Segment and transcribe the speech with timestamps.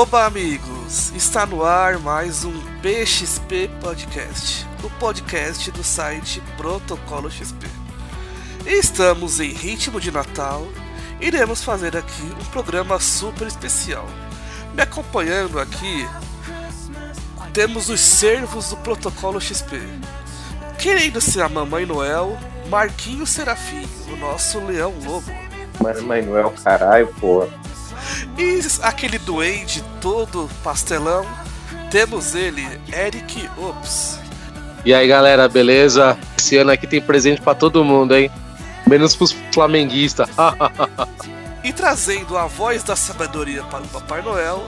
[0.00, 1.10] Oba, amigos!
[1.16, 7.66] Está no ar mais um PXP Podcast, o podcast do site Protocolo XP.
[8.64, 10.64] Estamos em ritmo de Natal
[11.20, 14.06] iremos fazer aqui um programa super especial.
[14.72, 16.08] Me acompanhando aqui
[17.52, 19.80] temos os servos do Protocolo XP.
[20.78, 22.38] Querendo ser a Mamãe Noel,
[22.68, 25.32] Marquinhos Serafim, o nosso leão lobo.
[25.80, 27.48] Mamãe Noel, caralho, porra.
[28.36, 31.26] E aquele duende todo pastelão,
[31.90, 34.18] temos ele, Eric Ops.
[34.84, 36.18] E aí galera, beleza?
[36.36, 38.30] Esse ano aqui tem presente para todo mundo, hein?
[38.86, 40.28] Menos pros flamenguistas.
[41.64, 44.64] e trazendo a voz da sabedoria para o Papai Noel,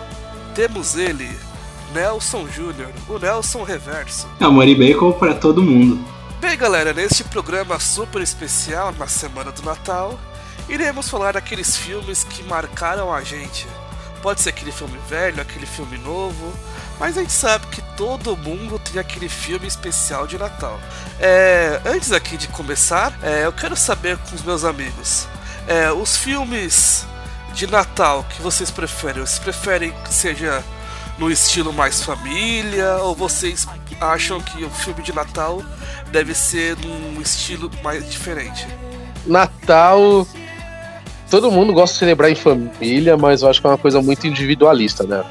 [0.55, 1.31] temos ele,
[1.95, 4.29] Nelson Júnior, o Nelson Reverso.
[4.41, 6.05] Amor e bacon para todo mundo.
[6.41, 10.19] Bem, galera, neste programa super especial na semana do Natal,
[10.71, 13.67] iremos falar daqueles filmes que marcaram a gente.
[14.23, 16.53] Pode ser aquele filme velho, aquele filme novo,
[16.99, 20.79] mas a gente sabe que todo mundo tem aquele filme especial de Natal.
[21.19, 25.27] É, antes aqui de começar, é, eu quero saber com os meus amigos:
[25.67, 27.07] é, os filmes
[27.55, 29.25] de Natal que vocês preferem?
[29.25, 30.63] Vocês preferem que seja
[31.19, 32.97] no estilo mais família?
[32.99, 33.67] Ou vocês
[33.99, 35.63] acham que o filme de Natal
[36.13, 38.67] deve ser num estilo mais diferente?
[39.27, 40.27] Natal.
[41.31, 44.27] Todo mundo gosta de celebrar em família, mas eu acho que é uma coisa muito
[44.27, 45.25] individualista, né?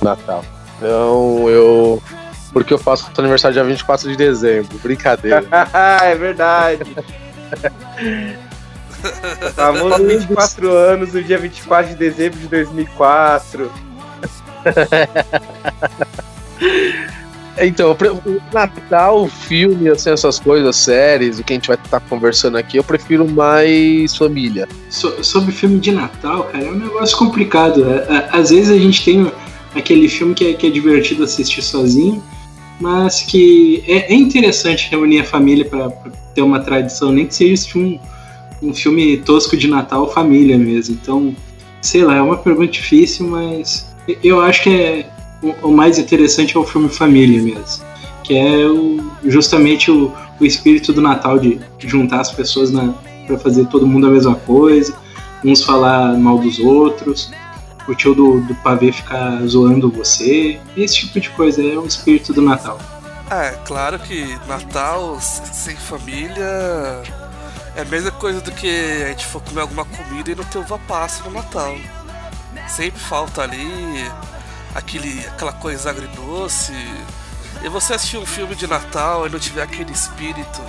[0.00, 0.44] Natal.
[0.76, 2.00] Então eu.
[2.52, 4.78] Porque eu faço aniversário dia 24 de dezembro.
[4.78, 5.44] Brincadeira.
[6.02, 6.84] é verdade.
[9.56, 13.72] Famoso 24 anos no dia 24 de dezembro de 2004.
[17.58, 22.00] Então, o Natal, o filme, assim, essas coisas, séries, o que a gente vai estar
[22.00, 24.68] conversando aqui, eu prefiro mais família.
[24.88, 27.84] So, sobre filme de Natal, cara, é um negócio complicado.
[27.84, 29.30] É, é, às vezes a gente tem
[29.74, 32.22] aquele filme que é, que é divertido assistir sozinho,
[32.80, 35.90] mas que é, é interessante reunir a família para
[36.34, 37.78] ter uma tradição, nem que seja
[38.62, 40.98] um filme tosco de Natal família mesmo.
[41.00, 41.34] Então,
[41.82, 43.86] sei lá, é uma pergunta difícil, mas
[44.22, 45.10] eu acho que é
[45.42, 47.84] o, mais interessante é o filme Família mesmo,
[48.22, 52.70] que é o, justamente o, o espírito do Natal de, juntar as pessoas
[53.26, 54.94] para fazer todo mundo a mesma coisa,
[55.44, 57.30] uns falar mal dos outros,
[57.88, 62.32] o tio do, do pavê ficar zoando você, esse tipo de coisa é o espírito
[62.32, 62.78] do Natal.
[63.30, 67.02] É, claro que Natal sem família
[67.74, 68.68] é a mesma coisa do que
[69.04, 71.74] a gente for comer alguma comida e não ter uva passa no Natal.
[72.68, 73.66] Sempre falta ali
[74.74, 76.72] aquele, aquela coisa agridoce.
[77.62, 80.60] E você assistir um filme de Natal e não tiver aquele espírito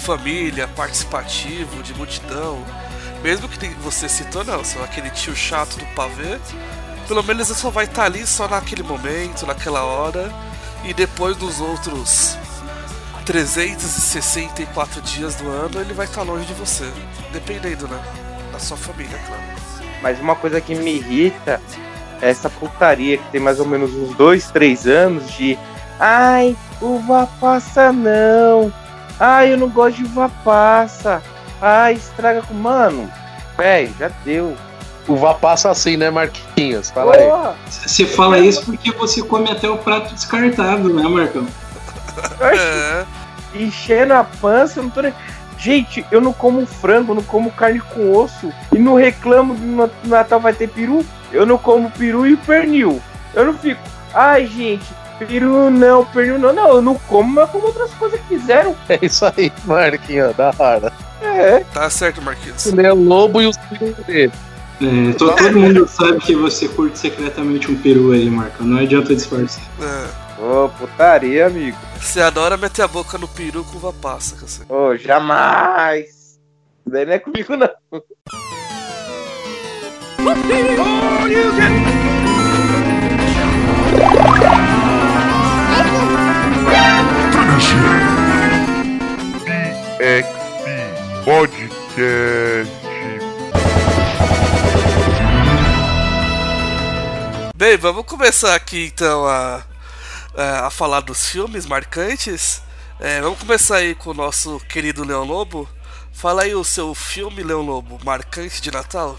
[0.00, 2.64] família, participativo, de multidão,
[3.22, 6.40] mesmo que você citou, não, só aquele tio chato do pavê,
[7.06, 10.32] pelo menos você só vai estar ali só naquele momento, naquela hora,
[10.84, 12.38] e depois dos outros
[13.26, 16.90] 364 dias do ano ele vai estar longe de você,
[17.32, 18.02] dependendo, né?
[18.50, 19.42] Da sua família, claro.
[20.02, 21.60] Mas uma coisa que me irrita
[22.20, 25.58] essa putaria que tem mais ou menos uns dois, três anos de
[25.98, 28.72] ai, uva passa não,
[29.18, 31.22] ai, eu não gosto de uva passa,
[31.60, 32.54] ai, estraga com.
[32.54, 33.10] Mano,
[33.56, 34.56] velho, já deu.
[35.08, 36.90] Uva passa assim, né, Marquinhos?
[36.90, 37.54] Fala aí.
[37.68, 41.46] Você fala isso porque você come até o prato descartável, né, Marcão?
[42.40, 43.04] É.
[43.54, 45.12] Enchendo a pança, não tô nem.
[45.58, 50.40] Gente, eu não como frango, não como carne com osso e não reclamo no Natal
[50.40, 51.04] vai ter peru.
[51.32, 53.00] Eu não como peru e pernil.
[53.34, 53.80] Eu não fico,
[54.12, 54.86] ai gente,
[55.18, 56.52] peru não, pernil não.
[56.52, 58.74] Não, eu não como, mas como outras coisas que quiseram.
[58.88, 60.92] É isso aí, Marquinhos, da hora.
[61.22, 61.60] É.
[61.72, 62.66] Tá certo, Marquinhos.
[62.66, 64.32] Ele é lobo e os filhos dele.
[64.80, 68.64] É, todo, todo mundo sabe que você curte secretamente um peru aí, Marco.
[68.64, 69.62] Não adianta disfarçar.
[69.80, 70.40] É.
[70.40, 71.76] Ô, oh, putaria, amigo.
[72.00, 74.62] Você adora meter a boca no peru com uva passa, você.
[74.70, 76.08] Ô, oh, jamais!
[76.08, 76.40] Isso
[76.86, 77.68] daí não é comigo, não.
[80.20, 80.60] BXP
[91.24, 92.70] Podcast.
[97.56, 99.62] Bem, vamos começar aqui então a,
[100.34, 102.60] a falar dos filmes marcantes.
[102.98, 105.66] É, vamos começar aí com o nosso querido Leão Lobo.
[106.12, 109.18] Fala aí o seu filme, Leão Lobo, marcante de Natal.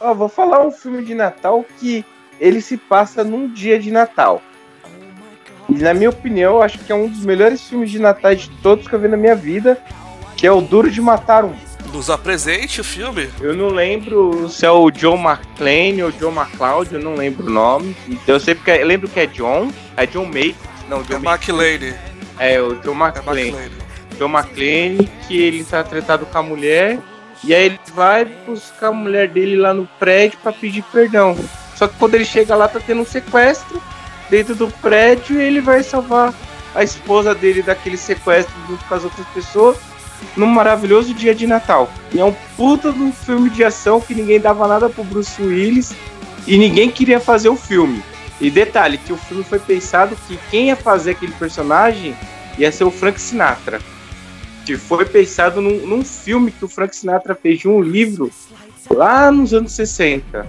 [0.00, 2.04] Ó, vou falar um filme de Natal que
[2.40, 4.40] ele se passa num dia de Natal.
[5.68, 8.48] E na minha opinião, eu acho que é um dos melhores filmes de Natal de
[8.62, 9.80] todos que eu vi na minha vida,
[10.36, 11.54] que é o Duro de Matar Um.
[11.92, 13.28] Nos apresente o filme.
[13.40, 17.50] Eu não lembro se é o John McClane ou John McCloud, eu não lembro o
[17.50, 17.96] nome.
[18.26, 20.54] Eu sei porque eu lembro que é John, é John May.
[20.88, 21.94] Não, John é McLean.
[22.38, 23.54] É, o John McClane.
[23.54, 23.70] É
[24.18, 26.98] John McClane, que ele tá tratado com a mulher.
[27.44, 31.36] E aí ele vai buscar a mulher dele lá no prédio para pedir perdão.
[31.76, 33.80] Só que quando ele chega lá, tá tendo um sequestro
[34.28, 36.34] dentro do prédio e ele vai salvar
[36.74, 39.78] a esposa dele daquele sequestro junto com as outras pessoas
[40.36, 41.88] num maravilhoso dia de Natal.
[42.12, 45.40] E é um puta de um filme de ação que ninguém dava nada pro Bruce
[45.40, 45.94] Willis
[46.46, 48.02] e ninguém queria fazer o filme.
[48.40, 52.16] E detalhe, que o filme foi pensado que quem ia fazer aquele personagem
[52.56, 53.80] ia ser o Frank Sinatra.
[54.68, 58.30] Que foi pensado num, num filme que o Frank Sinatra fez de um livro
[58.90, 60.46] lá nos anos 60.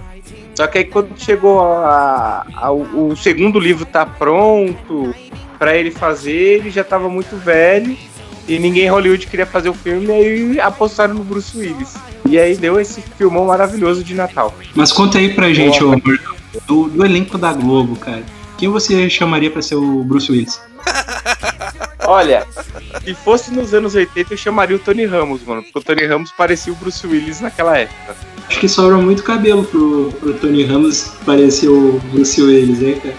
[0.54, 5.14] Só que aí quando chegou a, a, o segundo livro tá pronto
[5.58, 7.96] para ele fazer, ele já tava muito velho
[8.46, 11.94] e ninguém em Hollywood queria fazer o filme e aí apostaram no Bruce Willis.
[12.28, 14.54] E aí deu esse filmão maravilhoso de Natal.
[14.74, 15.96] Mas conta aí pra gente, ô,
[16.66, 18.22] do, do elenco da Globo, cara.
[18.58, 20.60] Quem você chamaria para ser o Bruce Willis?
[22.10, 22.44] Olha,
[23.04, 25.62] se fosse nos anos 80, eu chamaria o Tony Ramos, mano.
[25.62, 28.16] Porque o Tony Ramos parecia o Bruce Willis naquela época.
[28.48, 33.14] Acho que sobra muito cabelo pro, pro Tony Ramos parecer o Bruce Willis, hein, cara?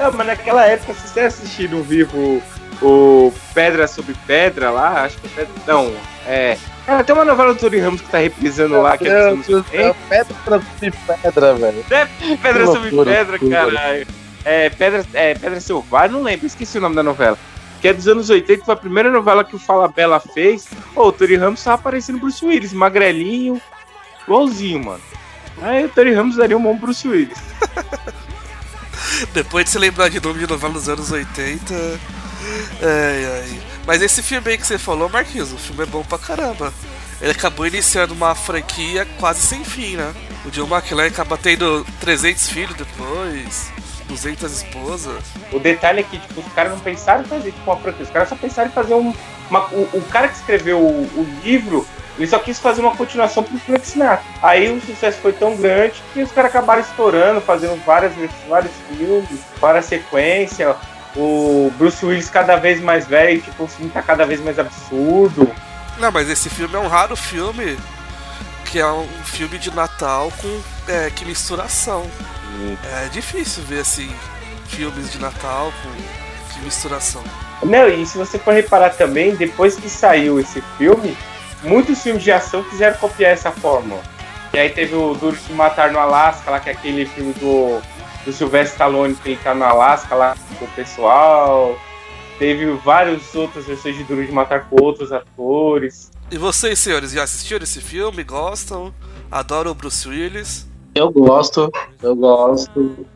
[0.00, 2.42] Não, mas naquela época, se você assistir no vivo
[2.82, 5.54] o Pedra sobre Pedra lá, acho que é Pedra.
[5.68, 5.94] Não,
[6.26, 6.58] é.
[6.84, 9.30] Cara, tem uma novela do Tony Ramos que tá reprisando lá, que é,
[9.72, 10.66] é, é Pedra sobre
[11.22, 11.84] Pedra, velho.
[11.88, 14.23] É Pedra sobre Pedra, caralho.
[14.44, 17.38] É Pedra, é Pedra Selvagem, não lembro, esqueci o nome da novela.
[17.80, 20.66] Que é dos anos 80, foi a primeira novela que o Fala Bela fez.
[20.94, 23.60] O Tony Ramos tava aparecendo Bruce Willis, magrelinho,
[24.22, 25.02] igualzinho, mano.
[25.62, 27.38] Aí o Tony Ramos daria um bom Bruce Willis.
[29.32, 31.74] Depois de se lembrar de nome de novela dos anos 80.
[32.82, 33.62] Ai, ai.
[33.86, 36.72] Mas esse filme aí que você falou, Marquinhos, o filme é bom pra caramba.
[37.20, 40.12] Ele acabou iniciando uma franquia quase sem fim, né?
[40.44, 43.70] O John McClane acaba tendo 300 filhos depois,
[44.14, 45.24] 200 esposas.
[45.52, 48.10] O detalhe é que tipo, os caras não pensaram em fazer tipo, uma franquia, os
[48.10, 49.12] caras só pensaram em fazer um.
[49.50, 53.42] Uma, o, o, cara que escreveu o, o livro ele só quis fazer uma continuação
[53.42, 54.24] pro Frank Sinatra.
[54.40, 58.12] Aí o sucesso foi tão grande que os caras acabaram estourando, fazendo várias,
[58.48, 60.76] vários filmes, várias sequências.
[61.16, 65.52] O Bruce Willis cada vez mais velho, tipo, o filme tá cada vez mais absurdo.
[65.98, 67.76] Não, mas esse filme é um raro filme
[68.64, 72.02] que é um filme de Natal com é, que misturação.
[72.02, 72.33] Hum.
[73.04, 74.10] É difícil ver assim
[74.66, 77.22] filmes de Natal com que misturação.
[77.62, 81.16] Não, e se você for reparar também, depois que saiu esse filme,
[81.62, 84.02] muitos filmes de ação quiseram copiar essa fórmula.
[84.52, 87.80] E aí teve o Duro de Matar no Alasca, lá que é aquele filme do,
[88.24, 91.78] do Sylvester Stallone que ele tá no Alasca lá com o pessoal.
[92.38, 96.10] Teve várias outras versões de Duro de Matar com outros atores.
[96.30, 98.22] E vocês, senhores, já assistiram esse filme?
[98.22, 98.94] Gostam?
[99.30, 100.66] Adoram o Bruce Willis?
[100.94, 101.70] Eu gosto,
[102.02, 103.06] eu gosto.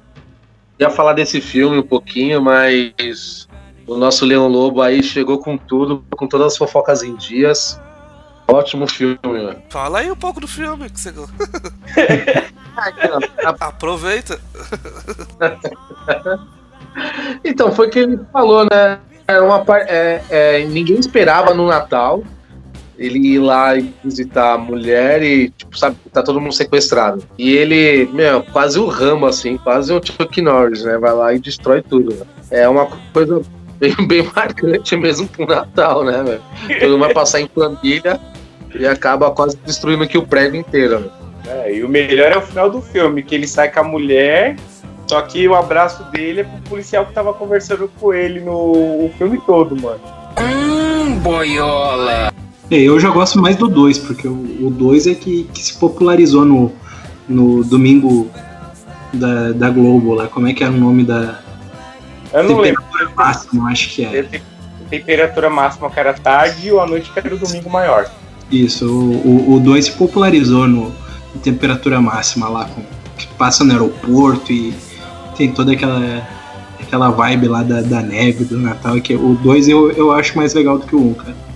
[0.78, 3.48] Ia falar desse filme um pouquinho, mas
[3.86, 7.80] o nosso Leão Lobo aí chegou com tudo, com todas as fofocas em dias.
[8.46, 9.62] Ótimo filme, mano.
[9.68, 11.12] Fala aí um pouco do filme que você
[13.60, 14.40] Aproveita.
[17.44, 18.98] então, foi o que ele falou, né?
[19.26, 22.24] É uma, é, é, ninguém esperava no Natal
[22.98, 27.22] ele ir lá e visitar a mulher e, tipo, sabe, tá todo mundo sequestrado.
[27.38, 30.98] E ele, meu, quase o ramo, assim, quase o Chuck Norris, né?
[30.98, 32.12] Vai lá e destrói tudo.
[32.14, 32.26] Né?
[32.50, 33.40] É uma coisa
[33.78, 36.80] bem, bem marcante mesmo pro Natal, né, velho?
[36.80, 38.20] Todo mundo vai passar em família
[38.74, 40.98] e acaba quase destruindo aqui o prédio inteiro.
[41.00, 41.08] Né?
[41.46, 44.56] É, e o melhor é o final do filme, que ele sai com a mulher,
[45.06, 49.12] só que o abraço dele é pro policial que tava conversando com ele no o
[49.16, 50.00] filme todo, mano.
[50.38, 52.30] Hum, boiola!
[52.70, 56.44] É, eu já gosto mais do 2, porque o 2 é que, que se popularizou
[56.44, 56.72] no,
[57.28, 58.30] no domingo
[59.12, 60.26] da, da Globo lá.
[60.26, 61.40] Como é que era o nome da.
[62.32, 62.82] Eu não lembro.
[63.16, 64.28] máxima, acho que é.
[64.90, 68.10] Temperatura máxima que era tarde e a noite que era o domingo maior.
[68.50, 70.92] Isso, o 2 se popularizou no,
[71.34, 72.82] em temperatura máxima lá, com,
[73.16, 74.74] que passa no aeroporto e
[75.36, 76.26] tem toda aquela,
[76.80, 80.54] aquela vibe lá da, da neve, do Natal, que o 2 eu, eu acho mais
[80.54, 81.47] legal do que o 1, um, cara.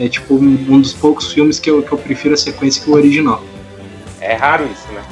[0.00, 2.94] É tipo um, dos poucos filmes que eu, que eu prefiro a sequência que o
[2.94, 3.42] original.
[4.20, 5.02] É raro isso, né?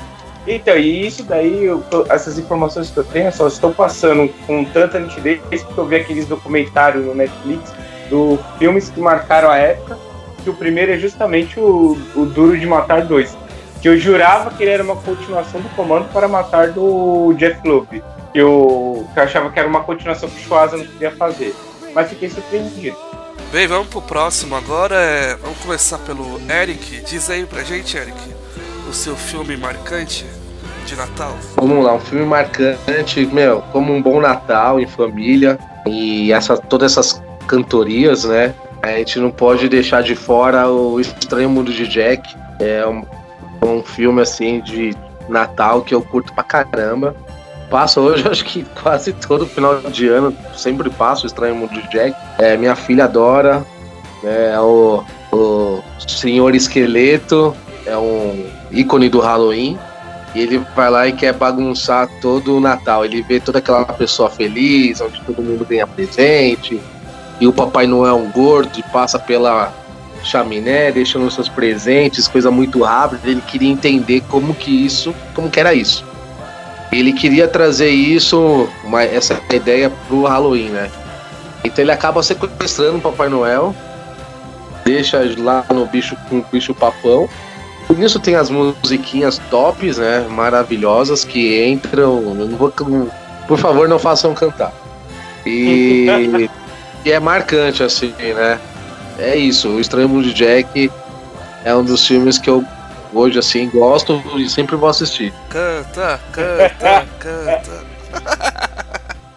[0.47, 5.01] Então, e isso daí, eu, essas informações que eu tenho, só estou passando com tanta
[5.01, 7.75] nitidez porque eu vi aqueles documentários no Netflix
[8.09, 9.99] do filmes que marcaram a época
[10.47, 13.37] que o primeiro é justamente o, o Duro de Matar 2.
[13.83, 18.01] Que eu jurava que ele era uma continuação do Comando para Matar do Jeff Loeb.
[18.33, 21.53] Que eu, que eu achava que era uma continuação que o Schwarza não podia fazer.
[21.93, 22.97] Mas fiquei surpreendido.
[23.57, 24.97] Bem, vamos pro próximo agora.
[24.97, 25.35] É...
[25.37, 27.01] Vamos começar pelo Eric.
[27.07, 28.19] Diz aí pra gente, Eric,
[28.87, 30.27] o seu filme marcante
[30.85, 31.35] de Natal.
[31.57, 36.93] Vamos lá, um filme marcante, meu, como um bom Natal em família e essa, todas
[36.93, 38.55] essas cantorias, né?
[38.83, 42.37] A gente não pode deixar de fora o Estranho Mundo de Jack.
[42.61, 43.07] É um,
[43.63, 44.95] um filme assim de
[45.31, 47.17] Natal que eu curto pra caramba.
[47.71, 51.89] Passo hoje, acho que quase todo final de ano, sempre passo o Estranho Mundo de
[51.91, 52.17] Jack.
[52.39, 53.65] É, minha filha adora.
[54.25, 57.55] É o, o Senhor Esqueleto,
[57.85, 59.79] é um ícone do Halloween.
[60.35, 63.05] E ele vai lá e quer bagunçar todo o Natal.
[63.05, 66.81] Ele vê toda aquela pessoa feliz, onde todo mundo ganha presente.
[67.41, 69.73] E o Papai Noel é um gordo e passa pela
[70.23, 73.31] chaminé, deixando seus presentes, coisa muito rápida.
[73.31, 76.05] Ele queria entender como que isso, como que era isso.
[76.93, 80.91] Ele queria trazer isso, uma, essa ideia pro Halloween, né?
[81.65, 83.75] Então ele acaba sequestrando o Papai Noel,
[84.85, 87.29] deixa lá no bicho com o bicho papão.
[87.91, 90.27] E nisso tem as musiquinhas tops, né?
[90.31, 92.23] Maravilhosas que entram.
[92.23, 92.73] Eu não vou,
[93.47, 94.73] por favor, não façam cantar.
[95.45, 96.49] E,
[97.05, 98.59] e é marcante, assim, né?
[99.19, 99.69] É isso.
[99.69, 100.91] O Estranho Mundo de Jack
[101.65, 102.65] é um dos filmes que eu
[103.17, 105.33] hoje, assim, gosto e sempre vou assistir.
[105.49, 107.87] Canta, canta, canta.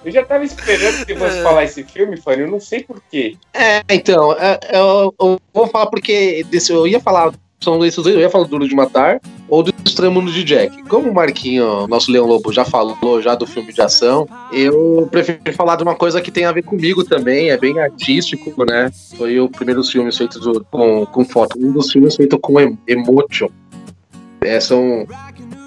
[0.03, 3.36] Eu já tava esperando que você falar esse filme, Fanny, eu não sei porquê.
[3.53, 7.33] É, então, é, eu, eu, vou falar porque desse, eu ia falar.
[7.62, 9.19] São esses dois, eu ia falar do Duro de Matar
[9.50, 9.74] ou do
[10.09, 10.81] Mundo de Jack.
[10.83, 15.41] Como o Marquinho, nosso Leão Lobo, já falou já do filme de ação, eu prefiro
[15.53, 18.89] falar de uma coisa que tem a ver comigo também, é bem artístico, né?
[19.17, 23.50] Foi o primeiro filme feito do, com, com foto, um dos filmes feito com emotion.
[24.41, 25.05] É, são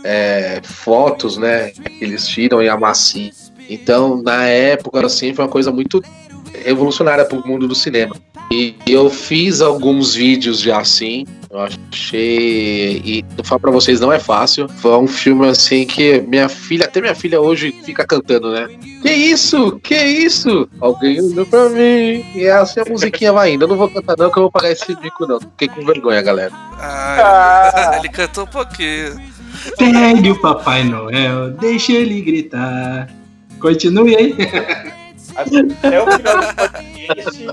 [0.04, 3.30] é, fotos, né, que eles tiram e amaciam.
[3.68, 6.02] Então, na época, assim, foi uma coisa muito
[6.64, 8.16] revolucionária para o mundo do cinema.
[8.50, 11.24] E eu fiz alguns vídeos já assim.
[11.52, 13.02] Eu achei.
[13.04, 14.66] E eu falo pra vocês, não é fácil.
[14.70, 18.68] Foi um filme assim que minha filha, até minha filha hoje fica cantando, né?
[19.02, 19.78] Que isso?
[19.80, 20.66] Que isso?
[20.80, 22.24] Alguém olhou pra mim.
[22.34, 23.64] E é assim a musiquinha vai indo.
[23.64, 25.38] Eu não vou cantar, não, que eu vou pagar esse bico, não.
[25.38, 26.52] Fiquei com vergonha, galera.
[26.78, 29.20] Ah, ele cantou um pouquinho.
[29.76, 33.10] Pegue o Papai Noel, deixe ele gritar.
[33.60, 34.34] Continue aí.
[35.36, 37.46] Até o final do podcast.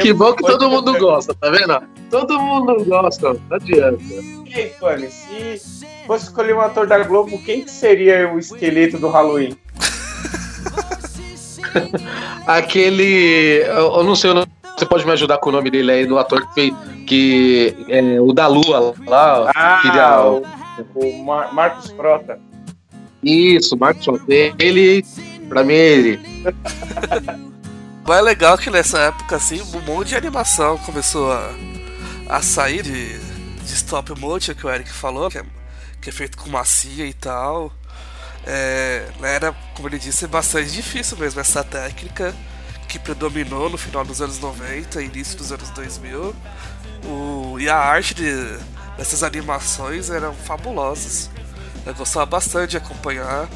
[0.00, 1.82] Que bom que todo mundo gosta, tá vendo?
[2.10, 4.02] Todo mundo gosta, não adianta.
[4.46, 5.60] E aí, Fanny, se
[6.06, 9.56] fosse escolher um ator da Globo, quem que seria o esqueleto do Halloween?
[12.46, 13.62] Aquele.
[13.66, 14.46] Eu não sei o nome.
[14.76, 16.74] Você pode me ajudar com o nome dele aí, do ator que fez.
[17.06, 19.50] Que, é, o da Lua lá.
[19.54, 20.42] Ah, queria- o,
[20.94, 22.38] o Mar- Marcos Frota.
[23.22, 24.24] Isso, Marcos Frota.
[24.28, 25.04] Ele,
[25.48, 26.20] pra mim, ele.
[28.06, 31.50] Mas é legal que nessa época, assim, um monte de animação começou a,
[32.28, 35.44] a sair de, de stop motion, que o Eric falou, que é,
[36.00, 37.72] que é feito com massinha e tal.
[38.46, 42.32] É, era, como ele disse, bastante difícil mesmo essa técnica
[42.86, 46.34] que predominou no final dos anos 90 e início dos anos 2000.
[47.04, 48.32] O, e a arte de,
[48.96, 51.28] dessas animações eram fabulosas.
[51.84, 53.48] Eu gostava bastante de acompanhar.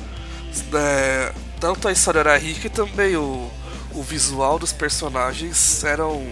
[0.75, 3.51] É, tanto a história era rica e também o,
[3.95, 6.27] o visual dos personagens eram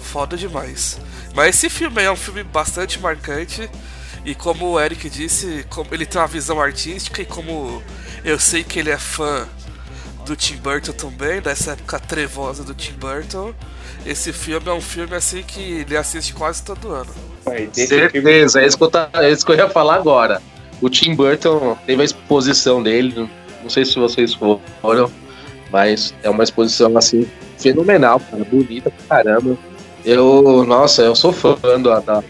[0.00, 0.98] foda demais.
[1.34, 3.68] Mas esse filme aí é um filme bastante marcante.
[4.24, 7.82] E como o Eric disse, como ele tem uma visão artística e como
[8.24, 9.46] eu sei que ele é fã
[10.26, 13.54] do Tim Burton também, dessa época trevosa do Tim Burton,
[14.04, 17.10] esse filme é um filme assim que ele assiste quase todo ano.
[17.72, 20.42] Certeza, é isso, que eu tá- é isso que eu ia falar agora.
[20.80, 23.28] O Tim Burton teve a exposição dele,
[23.62, 25.10] não sei se vocês foram,
[25.70, 27.26] mas é uma exposição assim
[27.58, 29.56] fenomenal, cara, bonita pra caramba.
[30.04, 32.22] Eu, nossa, eu sou fã da, da,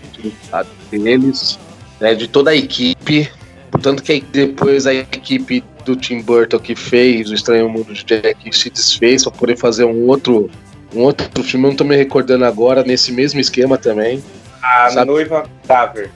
[0.90, 1.58] deles,
[2.00, 3.30] né, de toda a equipe.
[3.70, 8.56] Portanto que depois a equipe do Tim Burton que fez o Estranho Mundo de Jack
[8.56, 10.50] se desfez para poder fazer um outro
[10.94, 14.24] um outro filme, eu não tô me recordando agora, nesse mesmo esquema também.
[14.62, 16.10] a sabe- noiva cadáver.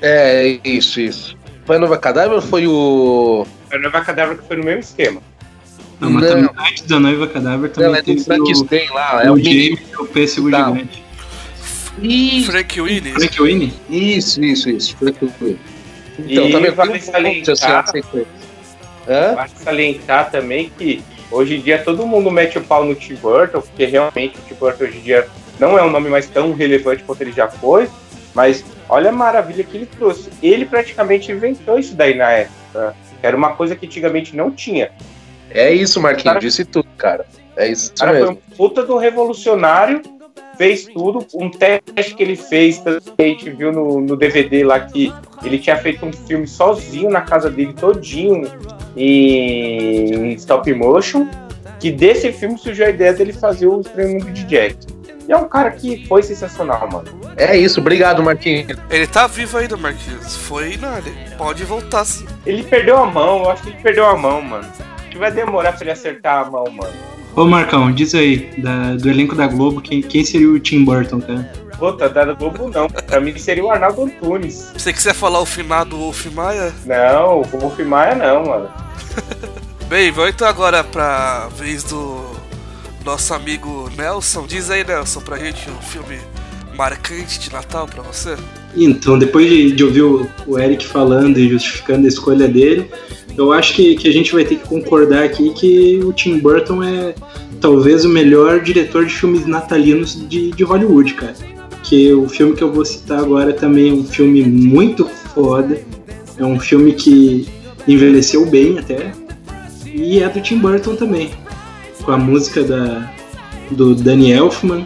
[0.00, 1.36] É, isso, isso.
[1.66, 3.46] Foi a Nova Cadáver ou foi o.
[3.72, 5.20] A noiva cadáver que foi no mesmo esquema.
[6.00, 6.48] Não, mas Não.
[6.48, 9.34] também antes da noiva cadáver também Não, é do teve o, Frankenstein lá, é o
[9.34, 9.38] o.
[9.42, 10.68] James, o pêssego Tá.
[10.68, 11.02] gigante.
[12.00, 13.72] Isso, Frank Winnie, Frank Winnie?
[13.88, 14.96] isso, isso, isso.
[15.00, 15.58] Eu fui.
[16.18, 18.24] Então, E também vale salientar- assim?
[19.06, 23.60] Vale salientar também que hoje em dia todo mundo mete o pau no Tim Burton,
[23.60, 25.26] porque realmente o Tim Burton hoje em dia
[25.60, 27.88] não é um nome mais tão relevante quanto ele já foi,
[28.34, 30.30] mas olha a maravilha que ele trouxe.
[30.42, 32.94] Ele praticamente inventou isso daí na época.
[33.22, 34.90] Era uma coisa que antigamente não tinha.
[35.50, 37.26] É isso, Marquinhos, Cara- disse tudo, cara.
[37.56, 38.38] É isso cara foi mesmo.
[38.52, 40.00] um puta do revolucionário
[40.56, 41.26] fez tudo.
[41.34, 45.12] Um teste que ele fez, a gente viu no, no DVD lá que
[45.44, 48.50] ele tinha feito um filme sozinho na casa dele, todinho
[48.96, 51.26] em stop motion.
[51.80, 54.76] Que desse filme surgiu a ideia dele fazer o Estranho Mundo de Jack.
[55.32, 57.08] E é um cara que foi sensacional, mano.
[57.38, 58.76] É isso, obrigado, Marquinhos.
[58.90, 60.36] Ele tá vivo ainda, Marquinhos.
[60.36, 61.10] Foi nada.
[61.38, 62.26] Pode voltar sim.
[62.44, 64.68] Ele perdeu a mão, eu acho que ele perdeu a mão, mano.
[64.98, 66.92] Acho que vai demorar pra ele acertar a mão, mano.
[67.34, 71.18] Ô Marcão, diz aí, da- do elenco da Globo, quem, quem seria o Tim Burton,
[71.22, 71.50] cara?
[71.78, 72.86] Puta, da Globo não.
[72.90, 74.70] Pra mim seria o Arnaldo Antunes.
[74.74, 78.68] Se você quiser falar o finado Wolf Maia, Não, o Wolf Maia não, mano.
[79.88, 82.21] Bem, vamos então agora pra vez do
[83.04, 84.46] nosso amigo Nelson.
[84.46, 86.18] Diz aí, Nelson, pra gente um filme
[86.76, 88.36] marcante de Natal pra você.
[88.76, 92.90] Então, depois de, de ouvir o, o Eric falando e justificando a escolha dele,
[93.36, 96.82] eu acho que, que a gente vai ter que concordar aqui que o Tim Burton
[96.82, 97.14] é
[97.60, 101.34] talvez o melhor diretor de filmes natalinos de, de Hollywood, cara.
[101.82, 105.80] Que o filme que eu vou citar agora também é um filme muito foda.
[106.38, 107.48] É um filme que
[107.86, 109.12] envelheceu bem até.
[109.86, 111.30] E é do Tim Burton também.
[112.04, 113.12] Com a música da,
[113.70, 114.84] do Danny Elfman,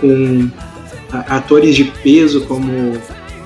[0.00, 0.50] com
[1.12, 2.92] atores de peso como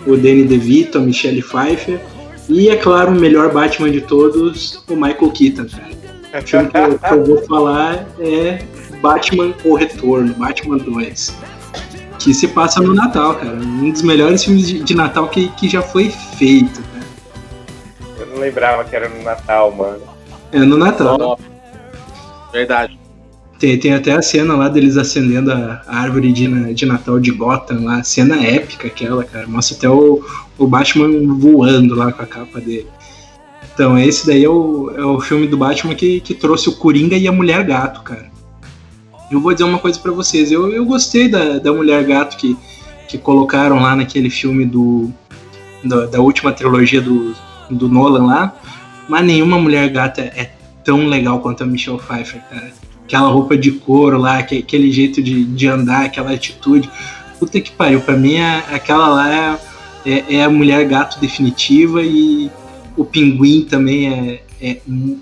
[0.07, 2.01] o Danny DeVito, a Michelle Pfeiffer
[2.49, 5.63] e, é claro, o melhor Batman de todos, o Michael Keaton.
[5.63, 8.59] O filme que eu, que eu vou falar é
[9.01, 11.35] Batman O Retorno, Batman 2.
[12.19, 13.55] Que se passa no Natal, cara.
[13.55, 17.05] Um dos melhores filmes de, de Natal que, que já foi feito, cara.
[18.19, 20.03] Eu não lembrava que era no Natal, mano.
[20.53, 21.17] É no Natal.
[21.21, 21.37] Ó,
[22.55, 22.97] Verdade.
[23.59, 27.85] Tem, tem até a cena lá deles acendendo a, árvore de, de Natal de Gotham
[27.85, 29.47] lá, cena épica aquela, cara.
[29.49, 30.25] Mostra até o,
[30.57, 32.87] o Batman voando lá com a capa dele.
[33.75, 37.17] Então, esse daí é o, é o filme do Batman que, que trouxe o Coringa
[37.17, 38.31] e a Mulher Gato, cara.
[39.33, 42.57] Eu vou dizer uma coisa pra vocês, eu, eu gostei da, da Mulher Gato que,
[43.09, 45.11] que colocaram lá naquele filme do,
[45.83, 47.35] da, da última trilogia do,
[47.69, 48.55] do Nolan lá,
[49.09, 50.51] mas nenhuma Mulher Gato é, é
[50.85, 52.73] tão legal quanto a Michelle Pfeiffer, cara
[53.05, 56.89] aquela roupa de couro lá, aque- aquele jeito de, de andar, aquela atitude.
[57.39, 59.61] Puta que pariu, pra mim é, aquela lá
[60.07, 62.51] é, é, é a mulher gato definitiva e
[62.97, 65.19] o pinguim também é, é in-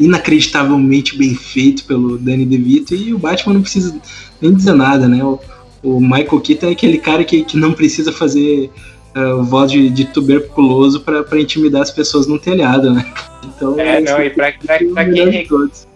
[0.00, 3.94] inacreditavelmente bem feito pelo Danny DeVito e o Batman não precisa
[4.40, 5.22] nem dizer nada, né?
[5.22, 5.38] O,
[5.82, 8.70] o Michael Keaton é aquele cara que, que não precisa fazer
[9.18, 13.04] ah, voz de, de tuberculoso pra pra intimidar as pessoas no telhado, né?
[13.44, 15.86] Então, É, não, e pra, pra, é pra melhor quem, de re- todos.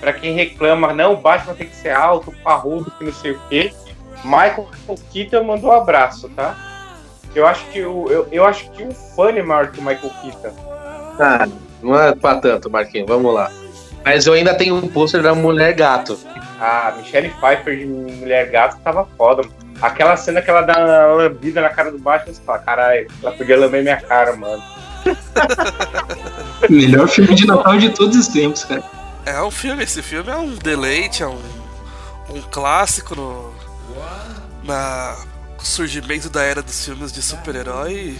[0.00, 3.38] pra quem reclama, não, o Batman tem que ser alto, parrudo, que não sei o
[3.48, 3.72] quê,
[4.24, 4.68] Michael
[5.12, 6.56] Keaton mandou um abraço, tá?
[7.34, 10.12] Eu acho que o, eu, eu acho que o fã é maior que o Michael
[10.22, 10.54] Keaton.
[11.18, 11.48] Ah,
[11.82, 13.50] não é pra tanto, Marquinhos, vamos lá.
[14.04, 16.18] Mas eu ainda tenho um pôster da Mulher Gato.
[16.60, 19.42] A Michelle Pfeiffer de Mulher Gato tava foda.
[19.42, 19.71] mano.
[19.82, 23.32] Aquela cena que ela dá uma lambida na cara do Batman, você fala, caralho, ela
[23.32, 24.62] podia lamber minha cara, mano.
[26.70, 28.84] Melhor filme de Natal de todos os tempos, cara.
[29.26, 31.42] É um filme, esse filme é um deleite, é um,
[32.30, 33.52] um clássico no
[34.62, 35.16] na
[35.58, 38.16] surgimento da era dos filmes de super-herói.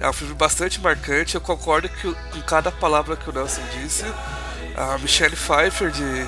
[0.00, 4.04] É um filme bastante marcante, eu concordo que, com cada palavra que o Nelson disse.
[4.76, 6.26] A Michelle Pfeiffer de,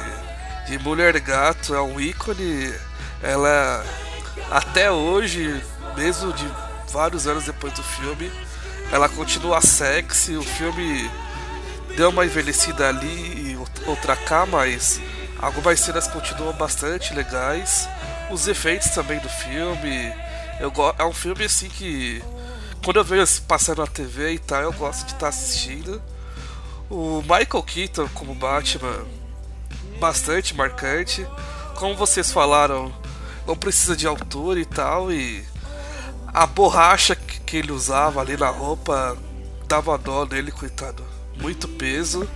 [0.66, 2.72] de Mulher Gato é um ícone.
[3.22, 3.85] Ela
[4.51, 5.62] até hoje,
[5.97, 6.47] mesmo de
[6.91, 8.31] vários anos depois do filme,
[8.91, 10.37] ela continua sexy.
[10.37, 11.11] O filme
[11.97, 15.01] deu uma envelhecida ali e out- outra cá, mas
[15.38, 17.88] algumas cenas continuam bastante legais.
[18.31, 20.12] Os efeitos também do filme.
[20.61, 22.23] Eu é um filme assim que
[22.85, 26.01] quando eu vejo passando na TV e tal, eu gosto de estar assistindo.
[26.91, 29.05] O Michael Keaton como Batman,
[30.01, 31.27] bastante marcante.
[31.75, 32.93] Como vocês falaram,
[33.49, 35.43] não precisa de altura e tal, e
[36.27, 39.17] a borracha que, ele usava ali na roupa
[39.67, 41.03] dava dó nele, coitado.
[41.41, 42.29] Muito peso.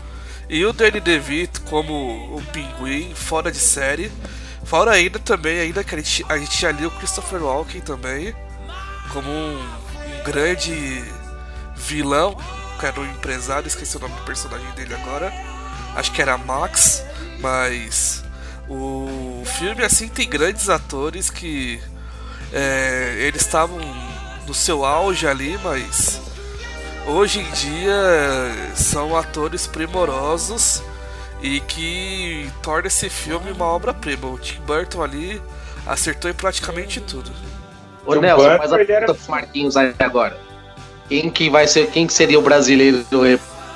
[0.49, 1.93] E o Danny DeVito como
[2.35, 4.11] o pinguim, fora de série.
[4.65, 8.35] Fora ainda também, ainda que a gente, a gente tinha ali o Christopher Walken também,
[9.13, 11.05] como um, um grande
[11.77, 12.35] vilão,
[12.81, 15.31] que era um empresário, esqueci o nome do personagem dele agora.
[15.95, 17.05] Acho que era Max,
[17.39, 18.25] mas
[18.69, 21.81] o filme assim tem grandes atores que
[22.53, 23.79] é, eles estavam
[24.47, 26.21] no seu auge ali, mas
[27.07, 27.93] hoje em dia
[28.75, 30.83] são atores primorosos
[31.43, 34.27] e que torna esse filme uma obra-prima.
[34.29, 35.41] O Tim Burton ali
[35.87, 37.31] acertou em praticamente tudo.
[38.05, 40.37] Ô Nelson, Butler, faz a era- pergunta pros Marquinhos aí agora.
[41.09, 43.05] Quem que vai ser, quem que seria o brasileiro,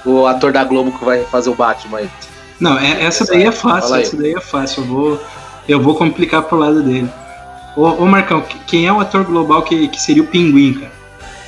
[0.05, 2.11] o ator da Globo que vai fazer o Batman aí?
[2.59, 4.83] Não, é- essa daí é fácil, essa daí é fácil.
[4.83, 5.21] Eu vou,
[5.69, 7.11] eu vou complicar pro lado dele.
[7.77, 10.93] Ô, ô Marcão, quem é o ator global que, que seria o pinguim, cara?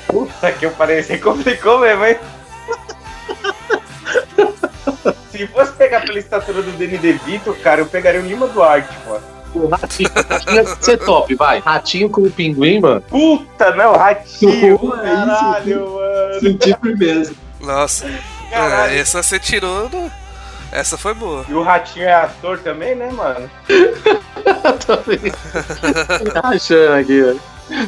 [0.09, 2.17] Puta que eu parei, você complicou mesmo, hein?
[5.31, 9.23] Se fosse pegar pela estatura do Danny DeVito, cara, eu pegaria o Lima Duarte, mano.
[9.55, 11.61] O ratinho, ratinho ia ser top, vai.
[11.61, 13.01] Ratinho com o pinguim, mano.
[13.03, 14.77] Puta, não, ratinho.
[14.79, 16.41] Pô, é Caralho, mano.
[16.41, 17.33] Senti firmeza.
[17.61, 18.07] Nossa,
[18.51, 18.93] Caralho.
[18.93, 19.89] é, essa você tirou.
[19.89, 20.11] do-
[20.71, 21.45] Essa foi boa.
[21.49, 23.51] E o ratinho é ator também, né, mano?
[26.33, 27.41] Tá achando aqui, velho.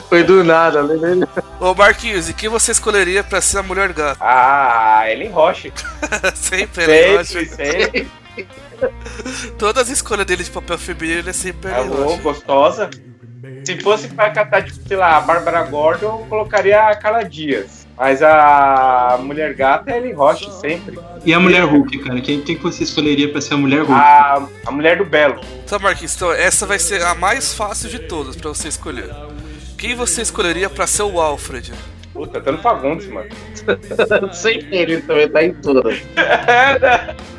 [0.08, 1.26] Foi do nada, lembrei.
[1.58, 4.18] Ô Marquinhos, e quem você escolheria pra ser a mulher gata?
[4.20, 5.72] Ah, Ellen Roche.
[6.34, 7.56] sempre, ele, eu Sempre, acho.
[7.56, 8.08] sempre.
[9.58, 12.22] Todas as escolhas dele de papel feminino é sempre bom, acho.
[12.22, 12.90] gostosa.
[13.64, 17.79] Se fosse pra catar, tipo, sei lá, a Bárbara Gordon, eu colocaria a Carla Dias.
[18.00, 20.98] Mas a mulher gata é Ellen Roche, sempre.
[21.22, 22.18] E a mulher Hulk, cara?
[22.22, 23.92] Quem, quem que você escolheria pra ser a mulher Hulk?
[23.92, 25.38] A, a mulher do Belo.
[25.62, 29.10] Então, Marquinhos, então, essa vai ser a mais fácil de todas pra você escolher.
[29.76, 31.74] Quem você escolheria pra ser o Alfred?
[32.14, 33.28] Puta, Antônio Fagundes, mano.
[34.32, 35.98] Sempre ele também tá em todas.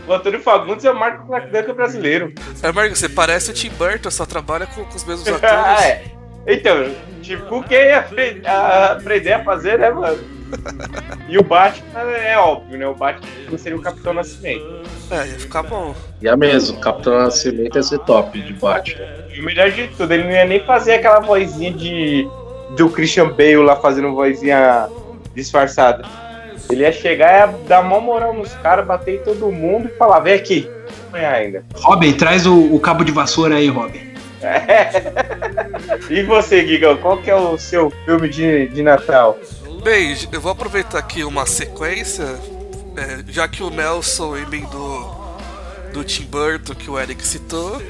[0.08, 2.34] o Antônio Fagundes é o Marco McDuck brasileiro.
[2.62, 5.34] É, Marquinhos, você parece o Tim Burton, só trabalha com, com os mesmos Ah,
[5.74, 5.86] atores.
[5.86, 6.04] é.
[6.47, 8.06] Então, tipo, quem ia
[8.91, 10.40] aprender a fazer, né, mano?
[11.27, 12.87] E o Batman é óbvio, né?
[12.87, 14.81] O Batman seria o Capitão Nascimento.
[15.09, 15.95] É, ia ficar bom.
[16.21, 19.05] E a mesmo, Capitão Nascimento ia ser top de Batman.
[19.33, 22.27] E o melhor de tudo, ele não ia nem fazer aquela vozinha de
[22.75, 24.87] do Christian Bale lá fazendo vozinha
[25.35, 26.05] disfarçada.
[26.69, 30.19] Ele ia chegar e dar mó moral nos caras, bater em todo mundo e falar,
[30.19, 30.69] vem aqui.
[31.09, 31.65] Amanhã ainda.
[31.75, 34.11] Robin, traz o, o cabo de vassoura aí, Robin.
[36.09, 39.37] E você, Gigão, qual que é o seu filme de, de Natal?
[39.83, 42.39] Bem, eu vou aproveitar aqui uma sequência,
[42.95, 45.37] é, já que o Nelson emendou
[45.91, 47.81] do Tim Burton, que o Eric citou,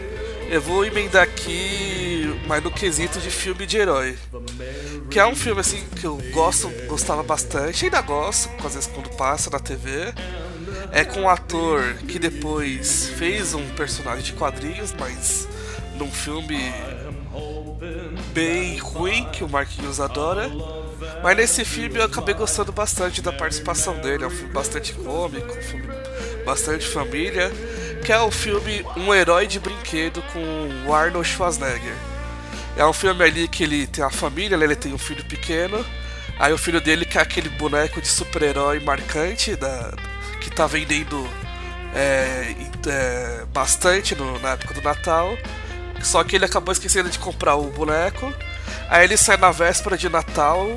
[0.49, 4.17] eu vou emendar aqui, mas no quesito de filme de herói.
[5.10, 9.10] Que é um filme assim que eu gosto, gostava bastante, ainda gosto, às vezes quando
[9.17, 10.13] passa na TV.
[10.93, 15.45] É com um ator que depois fez um personagem de quadrinhos, mas
[15.97, 16.73] num filme
[18.34, 20.49] bem ruim que o Marquinhos adora.
[21.24, 24.24] Mas nesse filme eu acabei gostando bastante da participação dele.
[24.24, 25.88] É um filme bastante cômico, um filme
[26.46, 27.52] bastante família.
[28.06, 31.94] Que é o filme Um Herói de Brinquedo com o Arnold Schwarzenegger.
[32.76, 34.66] É um filme ali que ele tem a família, né?
[34.66, 35.86] ele tem um filho pequeno.
[36.40, 39.94] Aí o filho dele quer aquele boneco de super-herói marcante da,
[40.40, 41.28] que tá vendendo
[41.94, 42.56] é,
[42.88, 45.38] é, bastante no- na época do Natal.
[46.02, 48.34] Só que ele acabou esquecendo de comprar o boneco.
[48.90, 50.68] Aí ele sai na véspera de Natal,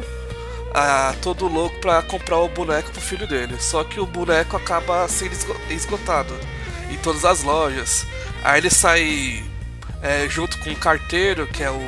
[0.72, 3.56] ah, todo louco pra comprar o boneco pro filho dele.
[3.60, 6.34] Só que o boneco acaba sendo esgo- esgotado
[6.90, 8.06] em todas as lojas.
[8.42, 9.44] Aí ele sai
[10.02, 11.80] é, junto com o carteiro, que é o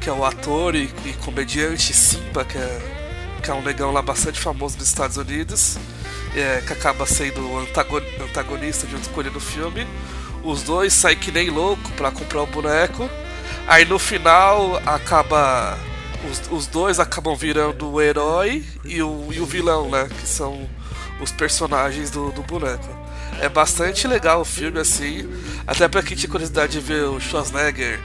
[0.00, 2.80] que é o ator e, e comediante Simba, que é,
[3.42, 5.76] que é um negão lá bastante famoso nos Estados Unidos,
[6.34, 7.58] é, que acaba sendo
[8.24, 9.86] antagonista junto com ele no filme.
[10.42, 13.10] Os dois saem que nem louco pra comprar o boneco.
[13.66, 15.78] Aí no final acaba.
[16.30, 20.08] Os, os dois acabam virando o herói e o, e o vilão, né?
[20.08, 20.68] Que são
[21.20, 22.88] os personagens do, do boneco.
[23.40, 25.28] É bastante legal o filme, assim.
[25.66, 27.98] Até pra quem tinha curiosidade de ver o Schwarzenegger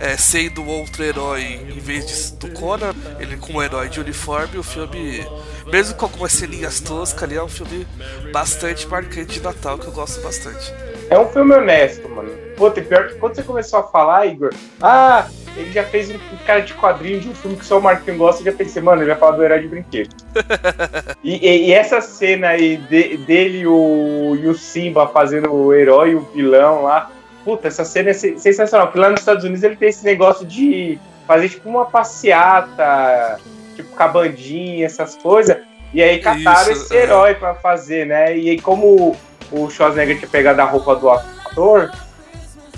[0.00, 4.62] é, sendo outro herói em vez de, do Conan, ele como herói de uniforme, o
[4.62, 5.26] filme,
[5.66, 7.86] mesmo com algumas ceninhas toscas ali, é um filme
[8.32, 10.72] bastante marcante de Natal que eu gosto bastante.
[11.08, 12.30] É um filme honesto, mano.
[12.56, 16.18] Puta, e pior que quando você começou a falar, Igor, ah, ele já fez um
[16.46, 19.02] cara de quadrinho de um filme que só o Marquinhos gosta, eu já pensei, mano,
[19.02, 20.08] ele vai falar do herói de brinquedo.
[21.22, 25.72] e, e- e essa cena aí de- dele e o, e o Simba fazendo o
[25.72, 27.10] herói e o vilão lá,
[27.46, 30.44] puta, essa cena é se- sensacional, porque lá nos Estados Unidos ele tem esse negócio
[30.44, 33.38] de fazer tipo uma passeata,
[33.76, 35.56] tipo cabandinha, essas coisas,
[35.94, 37.02] e aí cataram Isso, esse é.
[37.04, 38.36] herói pra fazer, né?
[38.36, 39.16] E aí como
[39.52, 41.92] o Schwarzenegger tinha pegado a roupa do ator,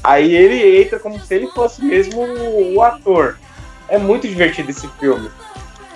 [0.04, 2.20] aí ele entra como se ele fosse mesmo
[2.76, 3.38] o ator.
[3.88, 5.30] É muito divertido esse filme.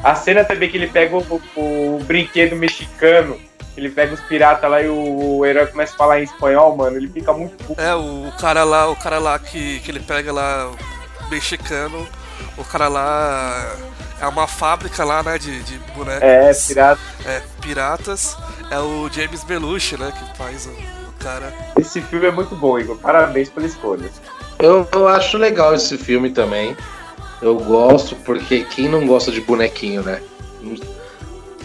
[0.02, 3.38] A cena também que ele pega o, o brinquedo mexicano,
[3.76, 6.96] ele pega os piratas lá e o, o herói começa a falar em espanhol, mano,
[6.96, 7.80] ele fica muito puto.
[7.80, 10.70] É, o, cara lá, o cara lá que, que ele pega lá,
[11.26, 12.06] o mexicano,
[12.56, 13.76] o cara lá
[14.20, 16.22] é uma fábrica lá, né, de, de bonecos.
[16.22, 17.00] É, pirata.
[17.26, 18.36] é, piratas.
[18.70, 21.52] É o James Belushi, né, que faz o, o cara.
[21.78, 22.96] Esse filme é muito bom, Igor.
[22.98, 24.10] Parabéns pela escolha.
[24.58, 26.76] Eu, eu acho legal esse filme também.
[27.40, 30.22] Eu gosto, porque quem não gosta de bonequinho, né?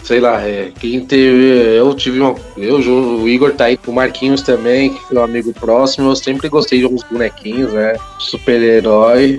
[0.08, 1.76] Sei lá, é, quem teve.
[1.76, 2.34] Eu tive uma.
[2.56, 6.08] Eu, o Igor tá aí, o Marquinhos também, que foi um amigo próximo.
[6.08, 7.94] Eu sempre gostei de uns bonequinhos, né?
[8.18, 9.38] Super-herói.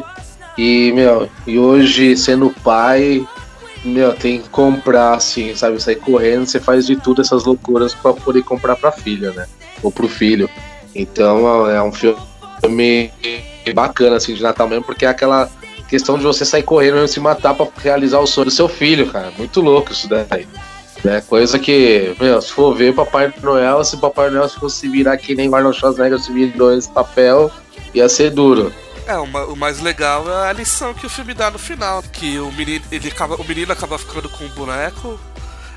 [0.55, 3.27] E, meu, e hoje, sendo pai,
[3.83, 5.81] meu, tem que comprar, assim, sabe?
[5.81, 9.47] Sair correndo, você faz de tudo essas loucuras pra poder comprar pra filha, né?
[9.81, 10.47] Ou pro filho.
[10.93, 13.11] Então é um filme
[13.73, 15.49] bacana, assim, de Natal mesmo, porque é aquela
[15.89, 19.11] questão de você sair correndo e se matar pra realizar o sonho do seu filho,
[19.11, 19.31] cara.
[19.37, 20.47] Muito louco isso daí.
[21.03, 21.21] Né?
[21.21, 25.53] Coisa que, meu, se for ver Papai Noel, se Papai Noel fosse virar que nem
[25.53, 27.51] Arnold Schwarzenegger se virou esse papel,
[27.93, 28.73] ia ser duro.
[29.07, 32.51] É, o mais legal é a lição que o filme dá no final, que o
[32.51, 35.19] menino, ele acaba, o menino acaba ficando com um boneco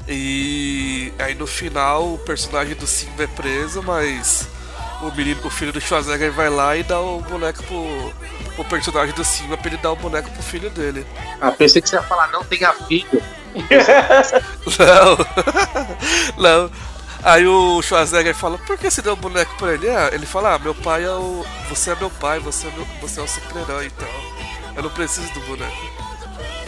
[0.06, 4.46] e aí no final o personagem do Simba é preso, mas
[5.02, 8.12] o menino, o filho do Schwarzenegger vai lá e dá o boneco pro,
[8.54, 11.06] pro personagem do Simba pra ele dar o boneco pro filho dele.
[11.40, 13.22] Ah, pensei que você ia falar não tenha filho.
[14.78, 15.18] Não,
[16.42, 16.70] não.
[17.22, 19.90] Aí o Schwarzenegger fala, por que você deu o boneco pra ele?
[19.90, 21.44] Ah, ele fala, ah, meu pai é o.
[21.68, 22.86] Você é meu pai, você é, meu...
[23.02, 24.08] você é o super-herói, então.
[24.74, 25.76] Eu não preciso do boneco.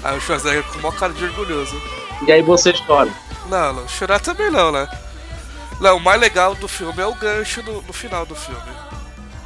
[0.03, 1.75] Aí o Schwarzenegger com uma cara de orgulhoso.
[2.27, 3.11] E aí você chora.
[3.49, 4.87] Não, não, chorar também não, né?
[5.81, 8.61] Não, o mais legal do filme é o gancho no, no final do filme.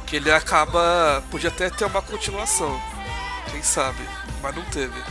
[0.05, 1.23] Que ele acaba.
[1.29, 2.79] Podia até ter uma continuação.
[3.51, 4.07] Quem sabe?
[4.41, 5.01] Mas não teve.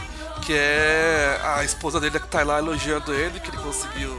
[0.42, 4.16] Que é a esposa dele que tá lá elogiando ele, que ele conseguiu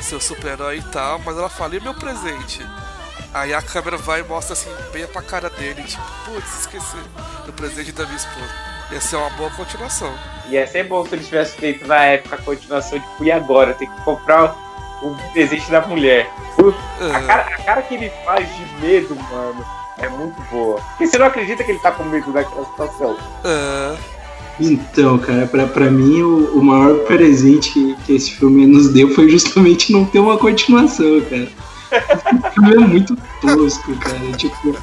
[0.00, 2.66] ser o super-herói e tal, mas ela fala, e meu presente?
[3.32, 6.96] Aí a câmera vai e mostra assim, bem pra cara dele, tipo, putz, esqueci
[7.46, 8.50] do presente da minha esposa.
[8.90, 10.12] Ia ser uma boa continuação.
[10.48, 13.74] Ia ser bom se eles tivessem feito na época a continuação, tipo, e agora?
[13.74, 14.56] Tem que comprar
[15.02, 16.30] o presente da mulher.
[17.00, 17.22] A, É.
[17.26, 19.64] cara, a cara que ele faz de medo, mano,
[19.98, 20.80] é muito boa.
[20.80, 23.16] Porque você não acredita que ele tá com medo daquela situação.
[23.44, 23.96] É,
[24.60, 29.14] Então, cara, pra, pra mim o, o maior presente que, que esse filme nos deu
[29.14, 31.48] foi justamente não ter uma continuação, cara.
[32.46, 34.18] O filme é muito tosco, cara.
[34.36, 34.76] Tipo,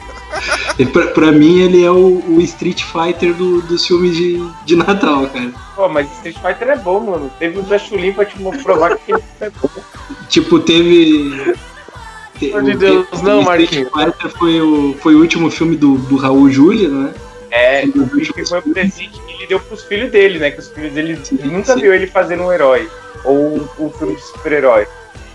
[0.92, 5.28] pra, pra mim ele é o, o Street Fighter do- dos filmes de, de Natal,
[5.28, 5.52] cara.
[5.76, 7.32] Pô, mas Street Fighter é bom, mano.
[7.40, 9.70] Teve o da Chulin pra te provar que ele é bom.
[10.30, 11.54] Tipo, teve.
[12.40, 13.90] te- Pelo amor de o- Deus, o não, Street Marquinhos.
[13.94, 17.14] Fighter foi o, foi o último filme do, do Raul Júlia, né?
[17.50, 20.52] É, acho que foi o presente que ele deu pros filhos dele, né?
[20.52, 21.82] Que os filhos dele nunca sim.
[21.82, 22.88] viu ele fazendo um herói.
[23.24, 24.86] Ou um, um filme de super-herói.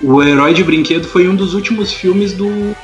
[0.02, 2.74] O Herói de Brinquedo foi um dos últimos filmes do,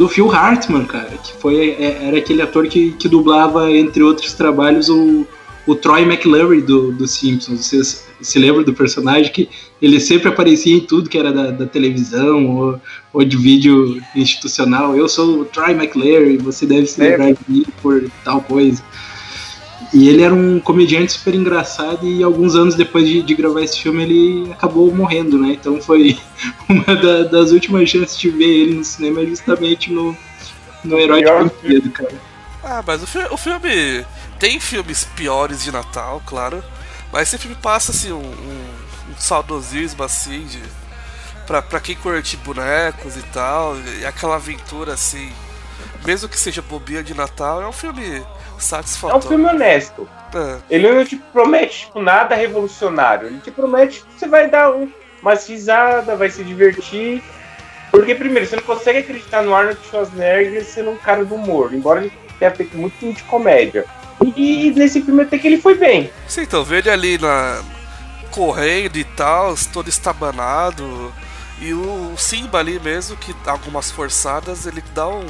[0.00, 1.10] do Phil Hartman, cara.
[1.22, 5.26] Que foi, é- era aquele ator que, que dublava, entre outros trabalhos, o,
[5.66, 7.66] o Troy McClure do, do Simpsons.
[7.66, 11.66] Vocês se lembram do personagem que ele sempre aparecia em tudo que era da, da
[11.66, 12.80] televisão ou,
[13.12, 14.96] ou de vídeo institucional.
[14.96, 18.82] Eu sou o Troy McClure e você deve se lembrar de mim por tal coisa.
[19.92, 23.80] E ele era um comediante super engraçado e alguns anos depois de, de gravar esse
[23.80, 25.52] filme ele acabou morrendo, né?
[25.52, 26.16] Então foi
[26.68, 30.16] uma da- das últimas chances de ver ele no cinema justamente no,
[30.84, 32.14] no Herói de Pior Brinquedo, cara.
[32.62, 34.04] Ah, mas o, fi- o filme.
[34.38, 36.62] Tem filmes piores de Natal, claro.
[37.12, 40.62] Mas esse filme passa assim um, um- um saudosismo assim de.
[41.46, 45.32] Pra, pra quem curte bonecos e tal, e aquela aventura assim.
[46.04, 48.24] Mesmo que seja bobinha de Natal, é um filme
[48.60, 49.28] É um satisfatório.
[49.28, 50.08] filme honesto.
[50.34, 50.58] É.
[50.68, 53.28] Ele não te promete tipo, nada revolucionário.
[53.28, 54.88] Ele te promete que você vai dar um,
[55.22, 57.22] umas risadas, vai se divertir.
[57.90, 62.00] Porque, primeiro, você não consegue acreditar no Arnold Schwarzenegger sendo um cara do humor, embora
[62.00, 63.84] ele tenha feito muito filme de comédia.
[64.36, 66.10] E nesse filme até que ele foi bem.
[66.28, 67.60] Sim, então, vê ele ali na.
[68.30, 71.12] correndo e tal, todo estabanado.
[71.60, 75.26] E o Simba ali mesmo, que algumas forçadas, ele dá um,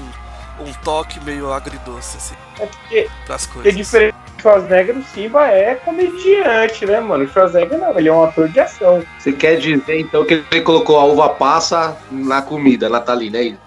[0.61, 3.75] um toque meio agridoce, assim, É porque, pras coisas.
[3.77, 7.25] diferente do Schwarzenegger, o Simba é comediante, né, mano?
[7.25, 9.03] O Schwarzenegger não, ele é um ator de ação.
[9.18, 13.61] Você quer dizer então que ele colocou a uva passa na comida natalina, é isso?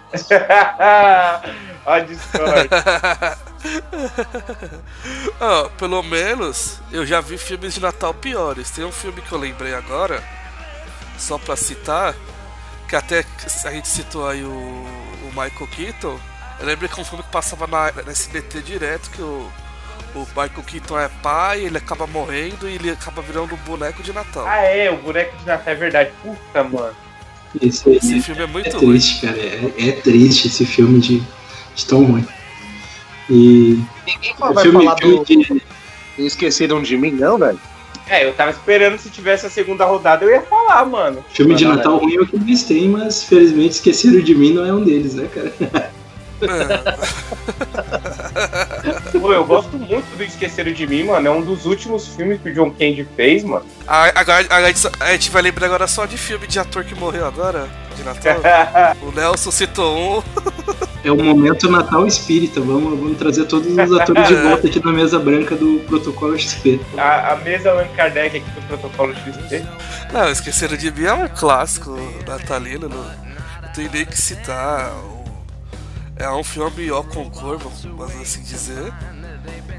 [1.86, 2.69] a Discord.
[5.39, 8.69] Ah, pelo menos eu já vi filmes de Natal piores.
[8.69, 10.21] Tem um filme que eu lembrei agora,
[11.17, 12.13] só pra citar,
[12.88, 13.25] que até
[13.65, 16.19] a gente citou aí o, o Michael Keaton.
[16.59, 19.51] Eu lembro que é um filme que passava na, na SBT direto, que o,
[20.15, 24.13] o Michael Keaton é pai, ele acaba morrendo e ele acaba virando um boneco de
[24.13, 24.45] Natal.
[24.47, 26.11] ah, é, o boneco de Natal é verdade.
[26.21, 26.95] Puta, mano.
[27.61, 28.91] Esse Esse é, filme é é muito ruim.
[28.91, 29.37] triste, cara.
[29.37, 31.19] É, é triste esse filme de,
[31.75, 32.25] de tão ruim.
[33.29, 35.25] E Ninguém o vai filme, falar filme do.
[35.25, 35.61] de,
[36.17, 37.59] Esqueceram de mim, não, velho?
[38.07, 41.23] É, eu tava esperando se tivesse a segunda rodada, eu ia falar, mano.
[41.29, 44.65] filme de Natal ruim é o que eles têm, mas felizmente esqueceram de mim não
[44.65, 45.53] é um deles, né, cara?
[49.19, 51.27] Pô, eu gosto muito do Esqueceram de Mim, mano.
[51.27, 53.65] É um dos últimos filmes que o John Candy fez, mano.
[53.88, 56.84] A, agora- a, gente só- a gente vai lembrar agora só de filme de ator
[56.84, 58.38] que morreu agora, de Natal.
[59.01, 60.23] O Nelson citou um.
[61.03, 62.60] É o momento Natal espírita.
[62.62, 66.79] Vamos, vamos trazer todos os atores de volta aqui na mesa branca do Protocolo XP.
[66.97, 69.63] A, a mesa Allan Kardec aqui do Protocolo XP.
[70.13, 71.91] Não, Esqueceram de Mim é um clássico
[72.25, 74.91] natalino, não, não tem nem que citar.
[76.23, 78.93] É um filme ao concor, vamos assim dizer.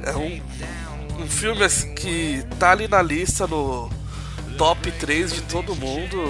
[0.02, 3.90] É um, um filme assim, que tá ali na lista no
[4.58, 6.22] top 3 de todo mundo.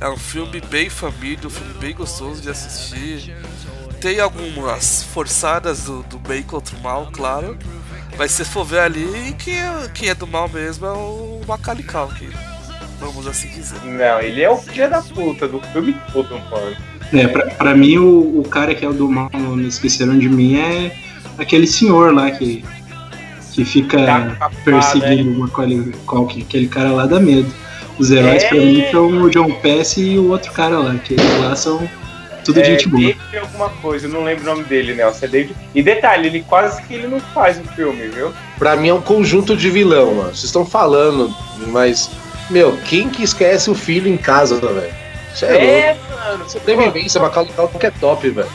[0.00, 3.36] É um filme bem família, um filme bem gostoso de assistir.
[4.00, 7.58] Tem algumas forçadas do, do bem contra o mal, claro.
[8.16, 11.82] Mas se for ver ali, quem é, quem é do mal mesmo é o Macaulay
[11.82, 12.30] Culkin.
[13.00, 13.82] Vamos assim dizer.
[13.82, 16.93] Não, ele é o filho da puta do filme todo, mano.
[17.12, 20.28] É, pra, pra mim, o, o cara que é o do mal, não esqueceram de
[20.28, 20.92] mim, é
[21.38, 22.64] aquele senhor lá que,
[23.52, 23.98] que fica
[24.38, 27.52] Tá perseguindo o Macaulay Culkin, aquele cara lá dá medo.
[27.98, 28.48] Os heróis É.
[28.48, 31.88] pra mim são o John Pass e o outro cara lá, que eles lá são
[32.44, 33.00] tudo É, gente boa.
[33.00, 35.24] David alguma coisa, eu não lembro o nome dele, Nelson.
[35.24, 35.56] É David.
[35.74, 38.32] E detalhe, ele quase que ele não faz o filme, viu?
[38.58, 40.28] Pra mim é um conjunto de vilão, mano.
[40.28, 41.34] Vocês estão falando,
[41.68, 42.10] mas.
[42.50, 44.92] Meu, quem que esquece o filho em casa, velho?
[45.34, 46.14] Isso é, louco.
[46.38, 46.48] mano.
[46.50, 48.48] Sobrevivência, Macaulay Culkin é top, velho.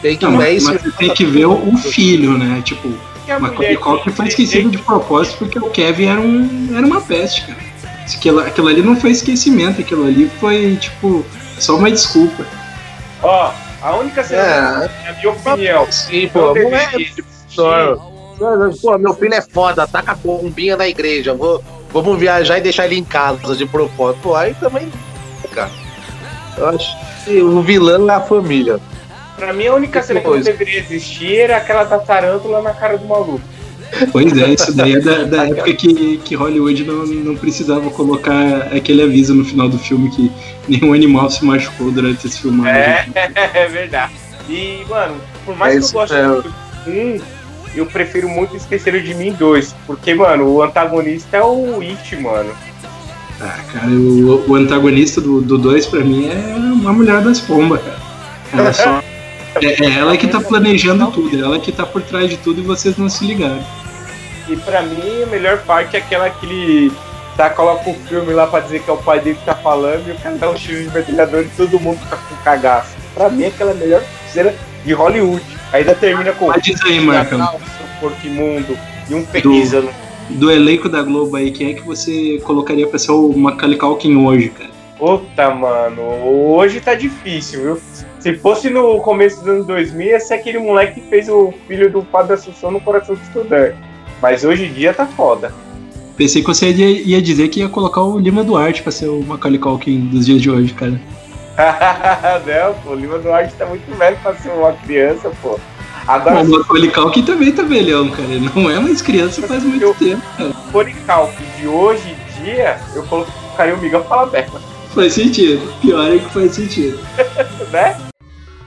[0.00, 2.62] Tem que Não, mas, Mace- mas você tem que ver o, o filho, né?
[2.64, 2.90] Tipo,
[3.26, 6.86] Que a Macaulay Culkin foi que- esquecido de propósito porque o Kevin era, um, era
[6.86, 7.58] uma peste, cara.
[8.14, 11.24] Aquilo, aquilo ali não foi esquecimento, aquilo ali foi, tipo,
[11.58, 12.44] só uma desculpa.
[13.22, 16.46] Ó, a única cena, É, na minha opinião, sim, não pô.
[16.54, 17.24] Moleque, existir.
[18.80, 21.34] Pô, meu filho é foda, taca a bombinha na igreja.
[21.34, 21.62] Vou,
[21.92, 24.20] vamos viajar e deixar ele em casa de propósito.
[24.22, 24.90] Pô, aí também.
[25.52, 25.70] Cara,
[26.56, 28.78] eu acho que o vilão é a família.
[29.36, 32.98] Pra mim, a única cena que não deveria existir era aquela da tarântula na cara
[32.98, 33.40] do maluco.
[34.12, 38.68] Pois é, isso daí é da, da época que, que Hollywood não, não precisava colocar
[38.74, 40.30] aquele aviso no final do filme que
[40.68, 42.82] nenhum animal se machucou durante esse filmagem.
[42.82, 43.06] É,
[43.64, 44.12] é verdade.
[44.48, 46.22] E, mano, por mais É que eu goste é.
[46.22, 46.54] do
[46.86, 47.20] um,
[47.74, 49.74] eu prefiro muito Esqueceram de Mim dois.
[49.86, 52.52] Porque, mano, o antagonista é o It, mano.
[53.40, 57.40] Ah, cara, o, o antagonista do 2 do dois, pra mim é uma mulher das
[57.40, 57.98] pombas, cara.
[58.52, 59.02] Ela só.
[59.60, 62.60] É, é ela que tá planejando tudo, é ela que tá por trás de tudo
[62.60, 63.60] e vocês não se ligaram.
[64.48, 66.92] E pra mim, a melhor parte é aquela que ele
[67.36, 70.06] tá, coloca o filme lá pra dizer que é o pai dele que tá falando
[70.06, 72.90] e o cara dá um tiro de metralhador e todo mundo fica com cagaço.
[73.12, 75.44] Pra mim, é aquela melhor cena de Hollywood.
[75.72, 77.38] Ainda termina com Mas diz aí, Marcão.
[77.38, 79.92] Seu porco imundo e um pizza no
[80.38, 84.16] Do elenco da Globo aí, quem é que você colocaria pra ser o Macaulay Culkin
[84.16, 84.70] hoje, cara?
[84.98, 87.80] Puta, mano, hoje tá difícil, viu?
[88.18, 91.90] Se fosse no começo dos anos 2000, ia ser aquele moleque que fez o filho
[91.90, 93.76] do Padre Assunção no coração do estudante.
[94.20, 95.54] Mas hoje em dia tá foda.
[96.16, 99.22] Pensei que você ia, ia dizer que ia colocar o Lima Duarte pra ser o
[99.22, 101.00] Macaulay Culkin dos dias de hoje, cara.
[102.46, 105.58] Não, pô, o Lima Duarte tá muito velho pra ser uma criança, pô.
[106.10, 108.24] Agora, o Macaulay Culkin também tá velhão, cara.
[108.24, 110.50] Ele não é mais criança faz muito Eu- tempo, cara.
[110.52, 114.60] se for Calque de hoje em dia, eu colocaria o Miguel Falabella,
[114.94, 115.72] Faz sentido.
[115.80, 116.98] Pior é que faz sentido.
[117.70, 117.96] né?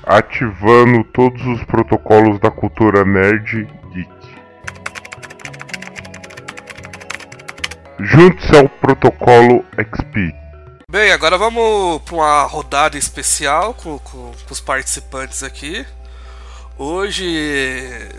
[0.05, 4.09] Ativando todos os protocolos da cultura nerd geek.
[7.99, 10.33] Junte-se ao protocolo XP.
[10.89, 15.85] Bem, agora vamos para uma rodada especial com, com- com os participantes aqui.
[16.77, 18.09] Hoje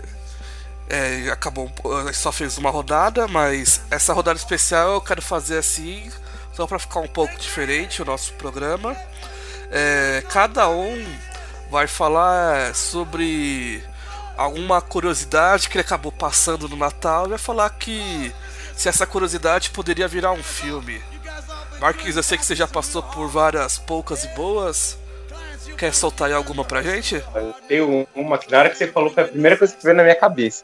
[0.89, 1.69] é, acabou,
[2.13, 6.09] só fez uma rodada, mas essa rodada especial eu quero fazer assim,
[6.53, 8.95] só para ficar um pouco diferente o nosso programa.
[9.71, 11.05] É, cada um
[11.69, 13.83] vai falar sobre
[14.37, 18.33] alguma curiosidade que ele acabou passando no Natal e vai falar que
[18.75, 21.01] se essa curiosidade poderia virar um filme.
[21.79, 24.97] Marquinhos, eu sei que você já passou por várias poucas e boas.
[25.77, 27.21] Quer soltar aí alguma pra gente?
[27.35, 29.95] Eu tenho uma que na hora que você falou foi a primeira coisa que veio
[29.95, 30.63] na minha cabeça.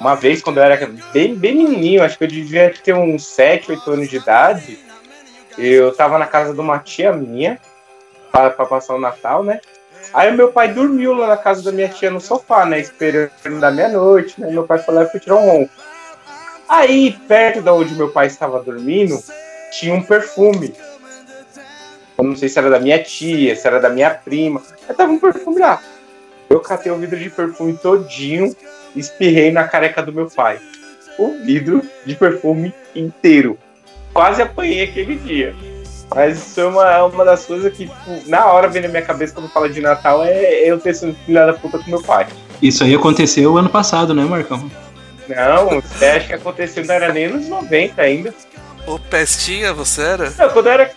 [0.00, 0.76] Uma vez, quando eu era
[1.12, 4.78] bem, bem menininho, acho que eu devia ter uns 7, 8 anos de idade,
[5.58, 7.58] eu tava na casa de uma tia minha,
[8.30, 9.60] pra, pra passar o Natal, né?
[10.12, 12.78] Aí meu pai dormiu lá na casa da minha tia no sofá, né?
[12.78, 14.50] Esperando da meia-noite, né?
[14.50, 15.72] Meu pai foi lá e foi tirar um ronco.
[16.68, 19.22] Aí, perto da onde meu pai estava dormindo,
[19.78, 20.74] tinha um perfume.
[22.18, 24.62] Eu não sei se era da minha tia, se era da minha prima.
[24.86, 25.80] Mas tava um perfume lá.
[26.48, 28.54] Eu catei o vidro de perfume todinho,
[28.94, 30.58] espirrei na careca do meu pai.
[31.18, 33.58] O vidro de perfume inteiro.
[34.12, 35.54] Quase apanhei aquele dia.
[36.14, 39.34] Mas isso é uma, uma das coisas que, tipo, na hora vem na minha cabeça
[39.34, 42.26] quando fala de Natal é eu ter sido filha da puta com meu pai.
[42.62, 44.70] Isso aí aconteceu ano passado, né, Marcão?
[45.28, 48.34] Não, você acha que aconteceu, não era nem nos 90 ainda.
[48.86, 50.32] Ô, Pestinha, você era?
[50.38, 50.90] Não, quando eu era,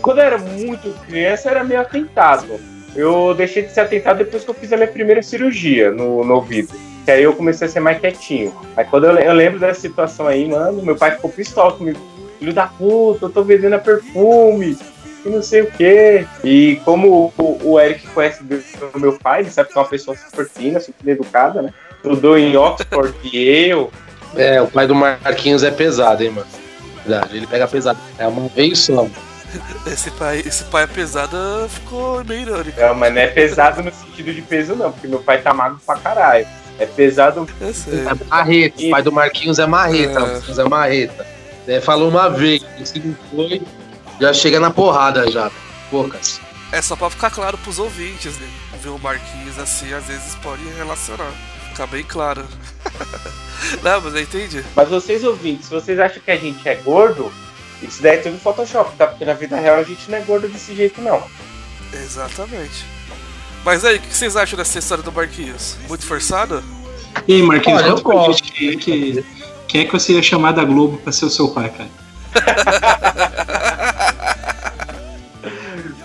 [0.00, 2.58] quando eu era muito criança, era meio atentado.
[2.94, 6.34] eu deixei de ser atentado depois que eu fiz a minha primeira cirurgia no, no
[6.34, 6.72] ouvido.
[7.04, 8.54] Que aí eu comecei a ser mais quietinho.
[8.76, 12.00] Aí quando eu, eu lembro dessa situação aí, mano, meu pai ficou pistola comigo.
[12.38, 14.76] Filho da puta, eu tô vendendo perfume
[15.24, 16.26] e não sei o quê.
[16.44, 18.42] E como o, o Eric conhece
[18.94, 21.72] o meu pai, ele sabe que é uma pessoa super fina, super educada, né?
[21.96, 23.90] Estudou em Oxford e eu.
[24.36, 26.46] É, o pai do Marquinhos é pesado, hein, mano.
[27.04, 27.98] Verdade, ele pega pesado.
[28.18, 29.06] É uma só.
[29.86, 31.36] Esse pai, esse pai é pesado
[31.68, 32.80] ficou meio irônico.
[32.80, 35.78] Não, mas não é pesado no sentido de peso, não, porque meu pai tá magro
[35.84, 36.46] pra caralho.
[36.78, 37.48] É pesado.
[37.60, 38.00] Eu sei.
[38.00, 38.82] É marreta.
[38.82, 40.18] O pai do Marquinhos é marreta.
[40.18, 40.20] É.
[40.20, 41.26] Marquinhos é marreta.
[41.66, 43.62] É, falou uma vez, se não foi,
[44.20, 45.50] já chega na porrada já.
[45.90, 46.40] Poucas.
[46.72, 48.48] É só pra ficar claro pros ouvintes, né?
[48.82, 51.30] Ver o Marquinhos assim, às vezes pode relacionar.
[51.70, 52.44] Ficar bem claro.
[53.82, 54.64] Não, mas eu entendi.
[54.74, 57.32] Mas vocês ouvintes, se vocês acham que a gente é gordo,
[57.82, 59.06] isso daí é tudo Photoshop, tá?
[59.06, 61.22] Porque na vida real a gente não é gordo desse jeito, não.
[61.92, 62.84] Exatamente.
[63.64, 65.76] Mas aí, o que vocês acham dessa história do Marquinhos?
[65.88, 66.62] Muito forçada?
[67.26, 68.44] E aí, Marquinhos, Olha, eu conta pra gosto.
[68.44, 69.24] gente quem é que,
[69.68, 71.88] quem é que você ia chamar da Globo pra ser o seu pai, cara?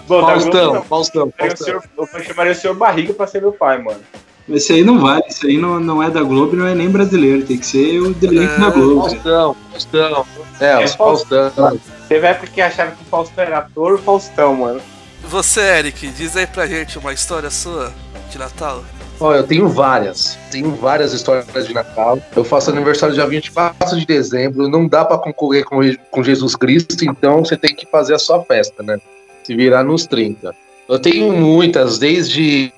[0.08, 0.84] Bom, Globo, Faustão.
[0.84, 2.06] Faustão, Eu chamaria o Faustão.
[2.06, 4.02] senhor- Eu chamaria o senhor Barriga pra ser meu pai, mano.
[4.50, 6.90] Esse aí não vale, isso aí não, não é da Globo e não é nem
[6.90, 9.02] brasileiro, tem que ser o elenco da Globo.
[9.04, 9.22] cara.
[9.22, 10.26] Faustão, Faustão.
[10.60, 11.80] É, É, os Faustão.
[12.08, 14.82] Teve época que acharam que o Faustão era ator, Faustão, mano.
[15.24, 17.94] Você, Eric, diz aí pra gente uma história sua
[18.30, 18.84] de Natal.
[19.20, 20.38] Ó, eu tenho várias.
[20.50, 22.20] Tenho várias histórias de Natal.
[22.36, 24.68] Eu faço aniversário dia 24 de dezembro.
[24.68, 25.80] Não dá pra concorrer com,
[26.10, 29.00] com Jesus Cristo, então você tem que fazer a sua festa, né?
[29.44, 30.56] Se virar nos 30.
[30.90, 32.74] Eu tenho muitas, desde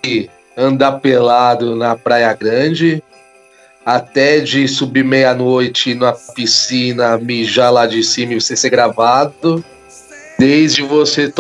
[0.58, 3.04] andar pelado na Praia Grande,
[3.86, 9.64] até de subir meia-noite na piscina, mijar lá de cima e você ser gravado.
[10.40, 11.32] Desde você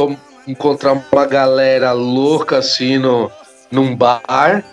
[0.48, 3.32] encontrar uma galera louca assim no,
[3.72, 4.64] num bar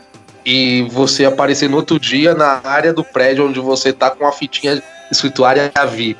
[0.44, 4.32] e você aparecer no outro dia na área do prédio onde você tá com a
[4.32, 6.18] fitinha escrito área VIP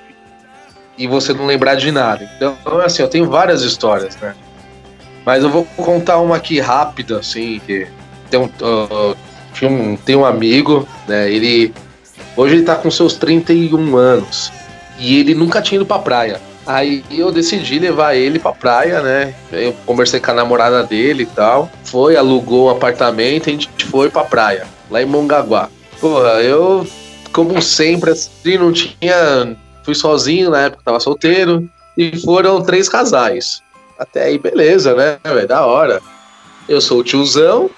[0.97, 2.31] e você não lembrar de nada.
[2.37, 4.35] Então, assim, eu tenho várias histórias, né?
[5.25, 7.89] Mas eu vou contar uma aqui rápida, assim, que
[8.31, 9.14] tem um, ah,
[9.53, 11.31] tinha um, tem um amigo, né?
[11.31, 11.74] Ele
[12.37, 14.53] hoje ele tá com seus 31 anos
[14.99, 16.41] e ele nunca tinha ido pra praia.
[16.66, 19.35] Aí eu decidi levar ele pra praia, né?
[19.51, 21.70] Eu conversei com a namorada dele e tal.
[21.85, 25.68] Foi, alugou um apartamento e a gente foi pra praia, lá em Mongaguá.
[26.01, 26.87] Porra, eu,
[27.33, 29.57] como sempre, assim, não tinha.
[29.83, 31.68] Fui sozinho na época, tava solteiro.
[31.97, 33.62] E foram três casais.
[33.99, 35.18] Até aí, beleza, né?
[35.24, 35.49] velho?
[35.49, 36.01] Da hora.
[36.68, 37.68] Eu sou o tiozão,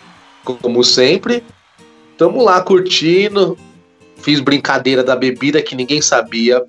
[0.45, 1.43] como sempre.
[2.16, 3.57] Tamo lá curtindo.
[4.16, 6.64] Fiz brincadeira da bebida que ninguém sabia.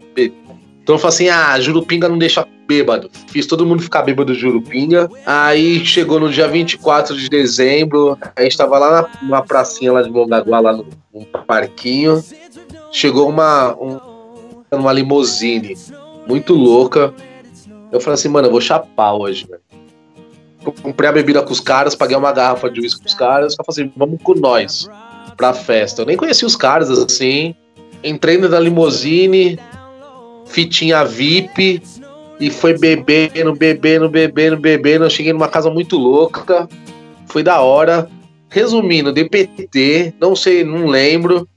[0.81, 3.09] Então eu falei assim: ah, Jurupinga não deixa bêbado.
[3.27, 5.09] Fiz todo mundo ficar bêbado de Jurupinga.
[5.25, 8.17] Aí chegou no dia 24 de dezembro.
[8.35, 10.85] A gente tava lá na, numa pracinha lá de Mongaguá, lá no,
[11.45, 12.23] parquinho.
[12.91, 13.99] Chegou uma, um,
[14.71, 15.75] uma limousine
[16.27, 17.13] muito louca.
[17.91, 19.61] Eu falei assim, mano, eu vou chapar hoje, velho.
[20.63, 23.55] Comprei a bebida com os caras, paguei uma garrafa de uísque com os caras.
[23.57, 24.89] Eu falei assim, vamos com nós
[25.35, 26.01] pra festa.
[26.01, 27.55] Eu nem conhecia os caras assim.
[28.03, 29.59] Entrei da limousine,
[30.45, 31.81] fitinha VIP,
[32.39, 35.05] e foi bebendo, bebendo, bebendo, bebendo.
[35.05, 36.67] Eu cheguei numa casa muito louca.
[37.27, 38.09] Foi da hora.
[38.49, 41.47] Resumindo, DPT, não sei, não lembro.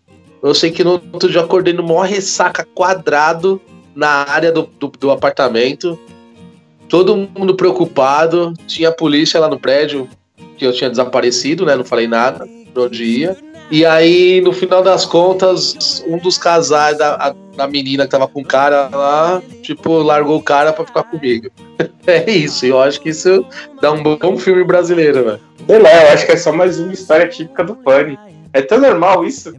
[0.43, 3.61] Eu sei que no outro dia acordei no maior ressaca quadrado
[3.95, 5.99] na área do, do, do apartamento.
[6.89, 8.53] Todo mundo preocupado.
[8.66, 10.09] Tinha polícia lá no prédio
[10.57, 11.74] que eu tinha desaparecido, né?
[11.76, 13.37] Não falei nada pra onde ia.
[13.70, 18.28] E aí, no final das contas, um dos casais da, a- da menina que tava
[18.28, 21.51] com o cara lá, tipo, largou o cara pra ficar comigo.
[22.07, 23.45] É isso, eu acho que isso
[23.82, 25.41] dá um bom filme brasileiro, velho.
[25.66, 28.16] Sei lá, eu acho que é só mais uma história típica do Funny.
[28.59, 29.55] É tão normal isso?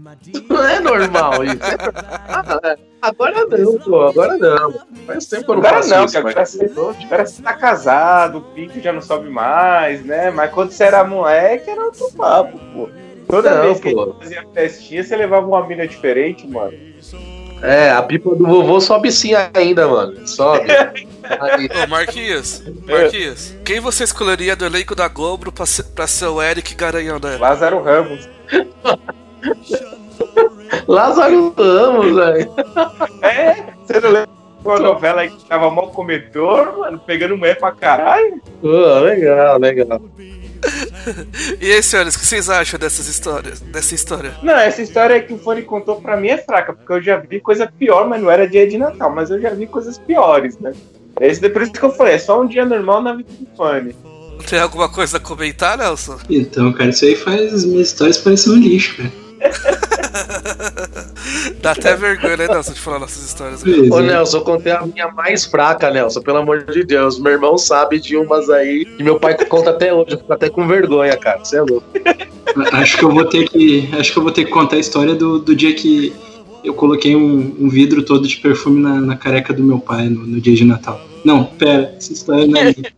[0.50, 1.58] Não é normal isso.
[1.68, 2.18] É.
[2.30, 2.78] Ah, é.
[3.02, 4.74] Agora não, pô, agora não.
[5.06, 6.60] Faz tempo que eu não Agora faço não, isso, que mas-
[7.06, 10.30] agora você, tá casado, o pinto já não sobe mais, né?
[10.32, 12.90] Mas quando você era moleque, era outro papo, pô.
[13.28, 14.02] Toda Não, vez que pô.
[14.02, 16.74] a gente fazia festinha, você levava uma mina diferente, mano.
[17.62, 20.28] É, a pipa do vovô sobe sim ainda, mano.
[20.28, 20.68] Sobe.
[21.84, 26.42] Ô, Marquinhos, Marquinhos, quem você escolheria do elenco da Globo pra ser, pra ser o
[26.42, 27.38] Eric Garanhão dela?
[27.40, 28.28] Lázaro Ramos.
[30.88, 32.52] Lázaro Ramos, velho.
[33.22, 34.30] É, você não lembra
[34.64, 38.42] uma novela aí que tava mal comedor, mano, pegando mulher pra caralho?
[38.62, 40.02] Pô, legal, legal.
[41.62, 43.60] E aí, senhores, o que vocês acham dessas histórias?
[43.60, 44.34] Dessa história?
[44.44, 47.40] Não, essa história que o Fone contou pra mim é fraca, porque eu já vi
[47.40, 50.74] coisa pior, mas não era dia de Natal, mas eu já vi coisas piores, né?
[51.22, 53.96] Esse, por isso que eu falei, é só um dia normal na vida do Fone.
[54.50, 56.18] Tem alguma coisa a comentar, Nelson?
[56.30, 59.28] Então, cara, isso aí faz as minhas histórias parecerem um lixo, cara.
[61.62, 63.62] Dá até vergonha, né, Nelson, de falar nossas histórias.
[63.64, 64.04] Pois Ô é.
[64.04, 67.20] Nelson, eu contei a minha mais fraca, Nelson, pelo amor de Deus.
[67.20, 70.14] Meu irmão sabe de umas aí que meu pai conta até hoje.
[70.14, 71.44] Eu fico até com vergonha, cara.
[71.44, 71.86] Você é louco.
[72.74, 73.90] Acho que eu vou ter que.
[73.94, 76.14] Acho que eu vou ter que contar a história do, do dia que
[76.64, 80.26] eu coloquei um, um vidro todo de perfume na, na careca do meu pai no,
[80.26, 81.00] no dia de Natal.
[81.28, 82.94] Não, pera, essa história não é minha.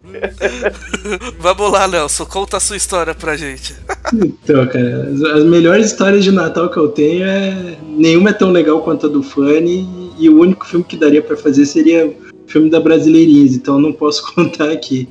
[1.41, 3.73] Vamos lá, Nelson, conta a sua história pra gente.
[4.13, 7.75] Então, cara, as, melhores histórias de Natal que eu tenho é.
[7.87, 11.35] Nenhuma é tão legal quanto a do Fanny, e o único filme que daria pra
[11.35, 12.15] fazer seria o
[12.45, 15.09] filme da Brasileirinhas, então eu não posso contar aqui.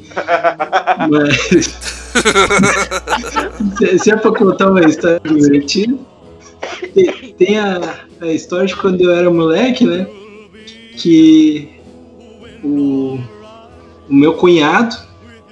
[1.10, 1.74] Mas.
[4.00, 5.98] se, é pra contar uma história divertida,
[7.36, 10.06] tem a, a história de quando eu era moleque, né?
[10.96, 11.77] Que
[12.62, 13.18] o,
[14.08, 14.96] o meu cunhado,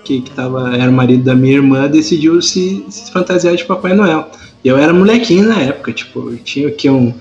[0.05, 3.95] que, que tava, era o marido da minha irmã, decidiu se, se fantasiar de Papai
[3.95, 4.31] Noel.
[4.65, 7.13] E eu era molequinho na época, tipo, eu tinha aqui um,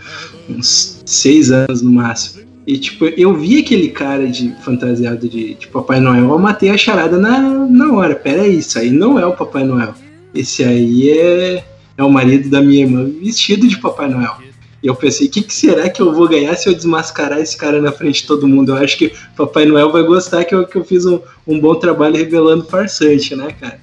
[0.49, 2.45] uns seis anos no máximo.
[2.65, 6.77] E tipo, eu vi aquele cara de fantasiado de, de Papai Noel, eu matei a
[6.77, 8.15] charada na, na hora.
[8.15, 9.93] Pera aí, isso aí não é o Papai Noel.
[10.33, 11.63] Esse aí é,
[11.97, 14.38] é o marido da minha irmã vestido de Papai Noel.
[14.86, 17.57] E eu pensei, o que, que será que eu vou ganhar se eu desmascarar esse
[17.57, 18.71] cara na frente de todo mundo?
[18.71, 21.73] Eu acho que Papai Noel vai gostar que eu, que eu fiz um, um bom
[21.73, 23.79] trabalho revelando farsante, né, cara?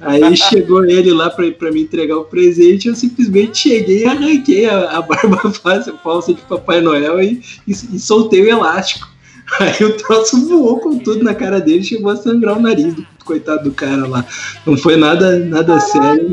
[0.00, 4.66] Aí chegou ele lá pra, pra me entregar o presente, eu simplesmente cheguei e arranquei
[4.66, 9.08] a, a barba falsa, falsa de Papai Noel e, e, e soltei o elástico.
[9.60, 13.06] Aí o troço voou com tudo na cara dele, chegou a sangrar o nariz do
[13.24, 14.24] coitado do cara lá.
[14.66, 16.32] Não foi nada, nada sério.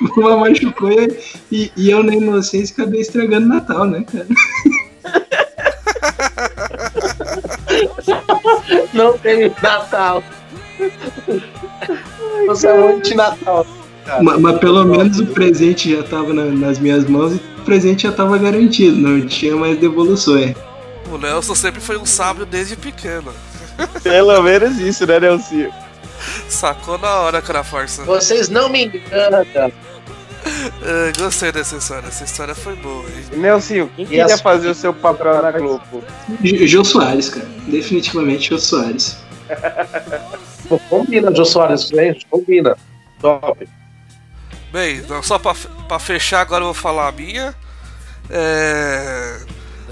[0.16, 0.90] Uma machucou
[1.50, 4.26] e, e eu na inocência acabei estragando Natal, né, cara?
[8.92, 10.22] Não tem Natal.
[12.46, 13.66] Você é muito de Natal.
[14.22, 18.04] Mas, mas pelo menos o presente já tava na- nas minhas mãos e o presente
[18.04, 20.54] já tava garantido, não tinha mais devoluções.
[21.10, 23.32] O Nelson sempre foi um sábio desde pequeno.
[24.02, 25.70] Pelo menos isso, né, Nelson?
[26.48, 28.04] Sacou na hora era farsa.
[28.04, 29.44] Vocês não me enganam.
[30.82, 33.38] É, gostei dessa história, essa história foi boa, hein?
[33.38, 36.02] Nelson, quem queria as- fazer o seu papel na Globo?
[36.42, 37.46] Jô Soares, cara.
[37.68, 39.16] Definitivamente Jô Soares.
[40.68, 42.26] Pô, Combina, Jô Soares, gente.
[42.26, 42.76] Combina.
[43.20, 43.68] Top.
[44.72, 45.54] Bem, então, só pra,
[45.88, 47.54] pra fechar, agora eu vou falar a minha.
[48.28, 49.38] É...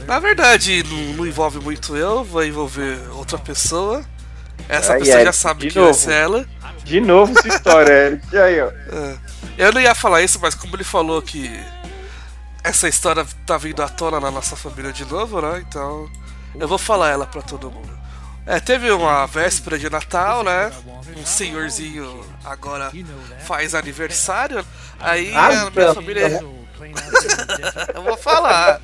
[0.07, 4.05] Na verdade, não, não envolve muito eu, vai envolver outra pessoa.
[4.69, 5.95] Essa Ai, pessoa ai, já sabe que vai novo.
[5.99, 6.47] ser ela.
[6.85, 8.27] De novo essa história, Eric.
[8.33, 8.69] E aí, ó.
[8.69, 9.17] É.
[9.57, 11.51] Eu não ia falar isso, mas como ele falou que
[12.63, 15.65] essa história tá vindo à tona na nossa família de novo, né?
[15.69, 16.09] Então
[16.59, 17.95] eu vou falar ela pra todo mundo.
[18.47, 20.71] É, teve uma véspera de Natal, né?
[21.17, 22.93] Um senhorzinho agora
[23.47, 24.65] faz aniversário.
[25.01, 26.45] Aí a minha família.
[27.95, 28.81] Eu vou falar.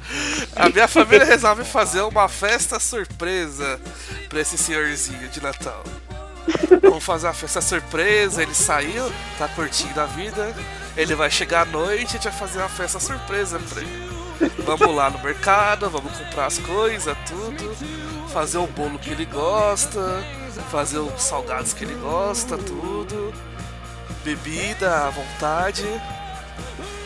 [0.56, 3.78] A minha família resolve fazer uma festa surpresa
[4.28, 5.84] pra esse senhorzinho de Natal.
[6.82, 8.42] Vamos fazer uma festa surpresa.
[8.42, 10.54] Ele saiu, tá curtindo a vida.
[10.96, 14.10] Ele vai chegar à noite e a gente vai fazer uma festa surpresa pra ele.
[14.64, 17.76] Vamos lá no mercado, vamos comprar as coisas, tudo.
[18.32, 20.24] Fazer o bolo que ele gosta,
[20.70, 23.34] fazer os salgados que ele gosta, tudo.
[24.24, 25.84] Bebida à vontade.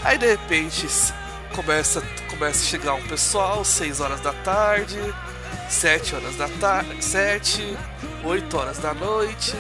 [0.05, 0.87] Aí de repente
[1.55, 4.99] começa, começa a chegar um pessoal, 6 horas da tarde,
[5.75, 7.77] 7 horas da tarde, 7,
[8.23, 9.55] 8 horas da noite,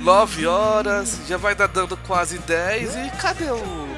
[0.00, 3.88] 9 horas, já vai dando quase 10 e cadê o,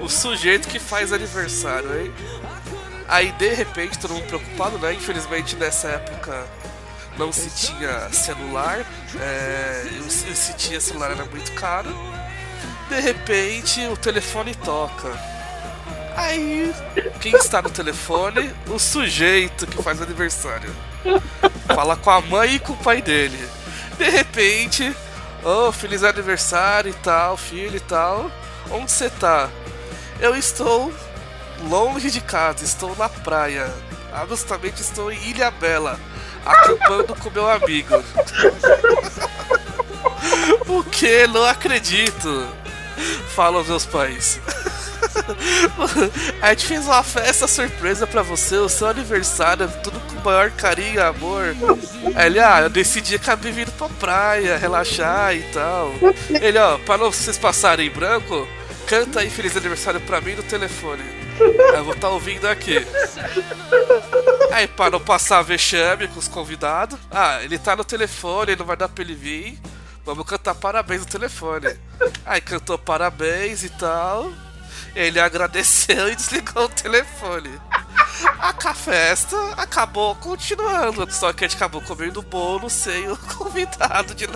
[0.00, 2.12] o sujeito que faz aniversário, hein?
[3.08, 4.94] Aí de repente todo mundo preocupado, né?
[4.94, 6.46] Infelizmente nessa época
[7.18, 8.84] não se tinha celular,
[9.20, 11.90] é, se tinha celular era muito caro.
[12.88, 15.35] De repente o telefone toca.
[16.16, 16.74] Aí,
[17.20, 18.50] quem está no telefone?
[18.68, 20.74] O sujeito que faz aniversário.
[21.74, 23.38] Fala com a mãe e com o pai dele.
[23.98, 24.96] De repente,
[25.44, 28.30] oh, feliz aniversário e tal, filho e tal.
[28.70, 29.50] Onde você tá?
[30.18, 30.90] Eu estou
[31.68, 33.70] longe de casa, estou na praia.
[34.26, 36.00] Justamente estou em Ilha Bela,
[36.44, 38.02] acampando com meu amigo.
[40.66, 41.26] o que?
[41.26, 42.48] Não acredito.
[43.34, 44.40] Falam meus pais.
[46.40, 50.50] A gente fez uma festa surpresa pra você, o seu aniversário, tudo com o maior
[50.50, 51.56] carinho e amor.
[52.24, 55.92] Ele, ah, eu decidi acabei vindo pra praia, relaxar e tal.
[56.30, 58.46] Ele, ó, pra não vocês passarem em branco,
[58.86, 61.02] canta aí feliz aniversário pra mim no telefone.
[61.38, 62.86] Eu vou estar ouvindo aqui.
[64.52, 68.76] Aí, pra não passar vexame com os convidados, ah, ele tá no telefone, não vai
[68.76, 69.58] dar pra ele vir.
[70.04, 71.76] vamos cantar parabéns no telefone.
[72.24, 74.32] Aí cantou parabéns e tal.
[74.96, 77.60] Ele agradeceu e desligou o telefone.
[78.40, 84.26] A festa acabou continuando, só que a gente acabou comendo bolo sem o convidado de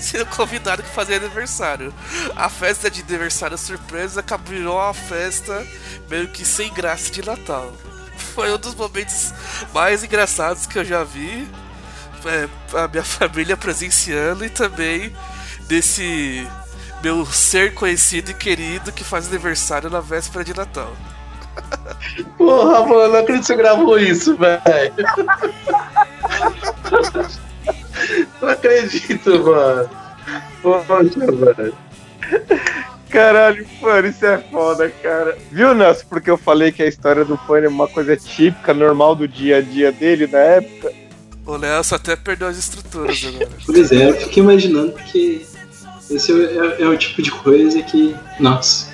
[0.00, 1.92] sem o convidado que fazia aniversário.
[2.36, 5.66] A festa de aniversário surpresa acabou uma festa
[6.08, 7.72] meio que sem graça de Natal.
[8.34, 9.34] Foi um dos momentos
[9.74, 11.48] mais engraçados que eu já vi.
[12.24, 15.14] É, a minha família presenciando e também
[15.68, 16.46] desse
[17.02, 20.92] meu ser conhecido e querido que faz aniversário na véspera de Natal.
[22.36, 24.62] Porra, mano, não acredito que você gravou isso, velho.
[28.40, 29.90] Não acredito, mano.
[30.62, 31.74] Poxa, velho.
[33.10, 35.36] Caralho, mano, isso é foda, cara.
[35.50, 39.14] Viu, Nelson, porque eu falei que a história do Fanny é uma coisa típica, normal
[39.14, 40.92] do dia a dia dele na época?
[41.46, 43.48] O Nelson até perdeu as estruturas agora.
[43.64, 45.42] Pois é, eu fiquei imaginando porque
[46.10, 48.16] esse é, é, é o tipo de coisa que.
[48.40, 48.88] Nossa.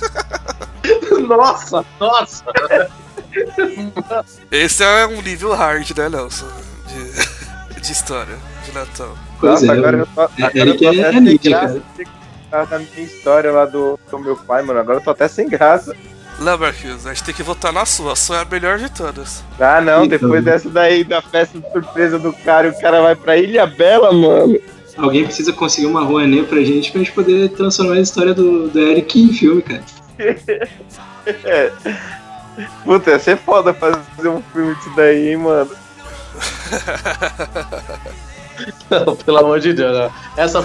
[1.26, 2.44] nossa, nossa!
[4.50, 6.46] Esse é um nível hard, né, Nelson?
[6.88, 9.16] De, de história, de Natal.
[9.38, 11.82] Pois Nossa, é, agora eu tô, agora é, eu tô é, até é sem graça.
[12.70, 14.80] Na minha história lá do, do meu pai, mano.
[14.80, 15.94] Agora eu tô até sem graça.
[16.38, 18.12] Não, Marquinhos, a gente tem que votar na sua.
[18.12, 19.42] A sua é a melhor de todas.
[19.58, 20.18] Ah, não, Então.
[20.18, 23.66] depois dessa daí, da festa de surpresa do cara, e o cara vai pra Ilha
[23.66, 24.58] Bela, mano.
[24.96, 28.78] Alguém precisa conseguir uma Rouanet pra gente pra gente poder transformar a história do, do
[28.78, 29.82] Eric em filme, cara.
[31.42, 31.72] É.
[32.84, 35.70] Puta, ia ser foda fazer um filme disso daí, hein, mano.
[38.88, 40.10] Não, pelo amor de Deus, né?
[40.36, 40.64] Essa.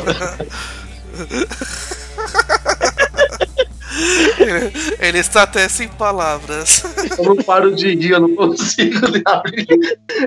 [4.99, 6.84] Ele está até sem palavras.
[7.17, 9.67] Eu não paro de rir, eu não consigo abrir,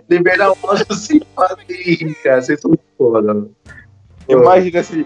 [0.08, 2.42] liberar o áudio sem parar de rir, cara.
[2.42, 3.54] Vocês são foda, mano.
[4.28, 5.04] Imagina assim,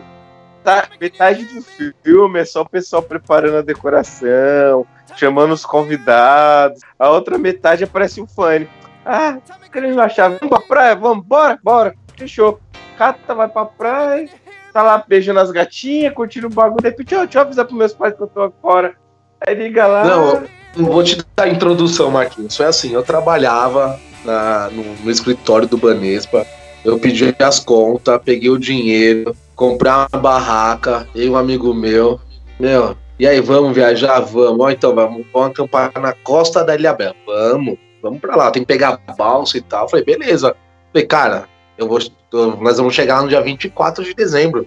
[0.64, 1.62] tá, metade do
[2.03, 6.81] filme é só o pessoal preparando a decoração, chamando os convidados.
[6.99, 8.66] A outra metade aparece o fã.
[9.05, 9.39] Ah,
[9.73, 11.95] querendo achar, vamos pra praia, vamos, bora, bora.
[12.16, 12.61] Fechou.
[12.97, 14.29] Cata vai pra praia,
[14.73, 16.83] tá lá beijando as gatinhas, curtindo o bagulho.
[16.83, 18.95] De repente, deixa eu avisar pros meus pais que eu tô fora.
[19.41, 20.05] Aí liga lá.
[20.05, 20.43] Não,
[20.77, 22.57] não vou te dar a introdução, Marquinhos.
[22.57, 26.45] Foi assim, eu trabalhava na- no, no escritório do Banespa,
[26.85, 32.20] eu pedi as contas, peguei o dinheiro, comprei uma barraca, eu e um amigo meu.
[32.59, 34.20] Meu, e aí, vamos viajar?
[34.20, 34.61] Vamos.
[34.61, 37.14] Ó, então, vamos, vamos acampar na costa da Ilha Bela.
[37.26, 39.89] Vamos, vamos pra lá, tem que pegar balsa e tal.
[39.89, 40.55] Falei, beleza.
[40.93, 41.99] Falei, cara, eu vou,
[42.33, 44.66] eu- nós vamos chegar no dia 24 de dezembro.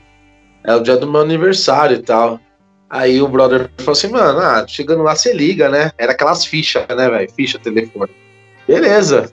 [0.63, 2.39] É o dia do meu aniversário e tal.
[2.89, 5.91] Aí o brother falou assim, mano, ah, chegando lá você liga, né?
[5.97, 7.31] Era aquelas fichas, né, velho?
[7.31, 8.11] Ficha telefone.
[8.67, 9.31] Beleza.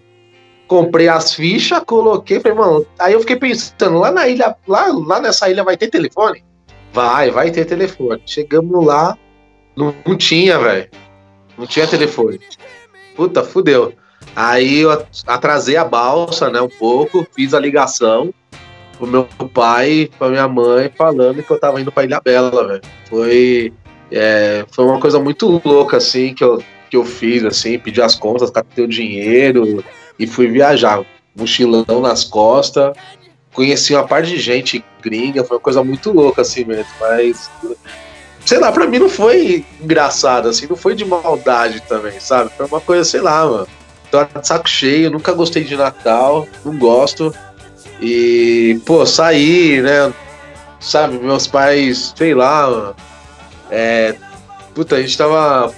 [0.69, 2.87] Comprei as fichas, coloquei, falei, mano.
[2.99, 6.45] Aí eu fiquei pensando, lá na ilha, lá, lá nessa ilha vai ter telefone?
[6.93, 8.23] Vai, vai ter telefone.
[8.27, 9.17] Chegamos lá,
[9.75, 10.89] não, tinha, velho.
[11.57, 12.39] Não tinha telefone.
[13.17, 13.95] Puta, fudeu.
[14.37, 18.33] Aí eu atrasei a balsa, né, um pouco, fiz a ligação
[18.99, 22.83] pro meu pai, pra minha mãe, falando que eu tava indo pra Ilha Bela, velho.
[23.09, 23.73] Foi,
[24.11, 28.17] é, foi uma coisa muito louca, assim, que eu, que eu fiz, assim, pedi as
[28.17, 29.83] contas, catei o dinheiro
[30.19, 31.05] e fui viajar.
[31.37, 32.93] Mochilão nas costas,
[33.53, 37.51] conheci uma parte de gente gringa, foi uma coisa muito louca, assim mesmo, mas.
[38.45, 42.51] Sei lá, pra mim não foi engraçado, assim, não foi de maldade também, sabe?
[42.57, 43.69] Foi uma coisa, sei lá, mano.
[44.11, 47.35] Tô de saco cheio, nunca gostei de Natal, não gosto.
[48.01, 50.13] E, pô, saí, né?
[50.81, 52.97] Sabe, meus pais, sei lá, mano,
[53.71, 54.15] é.
[54.75, 55.73] Puta, a gente tava.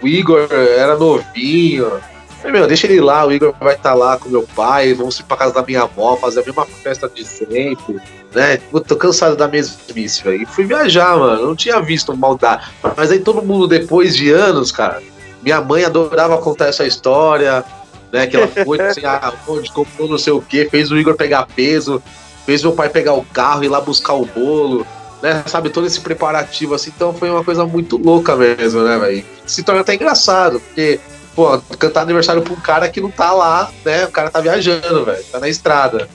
[0.00, 2.00] O Igor era novinho.
[2.46, 5.24] Falei, meu, deixa ele lá, o Igor vai estar lá com meu pai, vamos ir
[5.24, 7.96] pra casa da minha avó, fazer a mesma festa de sempre,
[8.32, 8.58] né?
[8.70, 10.42] Puta, tô cansado da mesmice, velho.
[10.42, 11.44] E fui viajar, mano.
[11.44, 12.68] Não tinha visto maldade.
[12.96, 15.02] Mas aí todo mundo, depois de anos, cara,
[15.42, 17.64] minha mãe adorava contar essa história,
[18.12, 18.28] né?
[18.28, 21.48] Que ela foi assim, ah, onde comprou não sei o que, fez o Igor pegar
[21.48, 22.00] peso,
[22.44, 24.86] fez meu pai pegar o carro e ir lá buscar o bolo,
[25.20, 25.42] né?
[25.46, 26.92] Sabe, todo esse preparativo assim.
[26.94, 29.24] Então foi uma coisa muito louca mesmo, né, velho?
[29.44, 31.00] Se torna até engraçado, porque,
[31.36, 34.06] pô, cantar aniversário pra um cara que não tá lá, né?
[34.06, 36.08] O cara tá viajando, velho, tá na estrada.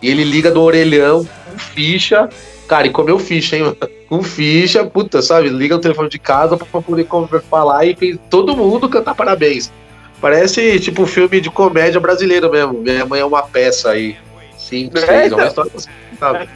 [0.00, 2.28] E ele liga do orelhão com ficha.
[2.68, 3.76] Cara, e comeu ficha, hein, mano?
[4.08, 5.50] Com ficha, puta, sabe?
[5.50, 7.06] Liga no telefone de casa pra poder
[7.50, 9.70] falar e fez todo mundo cantar parabéns.
[10.18, 12.72] Parece tipo filme de comédia brasileiro mesmo.
[12.72, 14.16] Minha mãe é uma peça aí.
[14.56, 16.48] Simples, É, é uma história assim, sabe?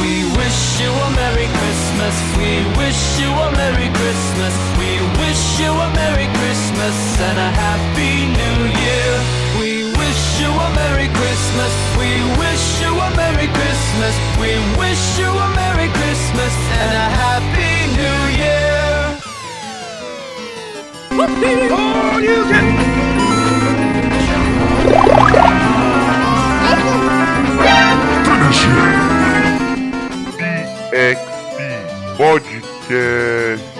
[0.00, 0.24] We
[5.18, 9.43] wish you a Merry Christmas and a Happy New Year.
[10.14, 11.72] We wish you a Merry Christmas.
[11.98, 14.14] We wish you a Merry Christmas.
[14.38, 19.18] We wish you a Merry Christmas and a Happy New Year.
[21.72, 22.94] Oh, you can.
[30.90, 31.58] PXP
[32.16, 33.73] Podcast.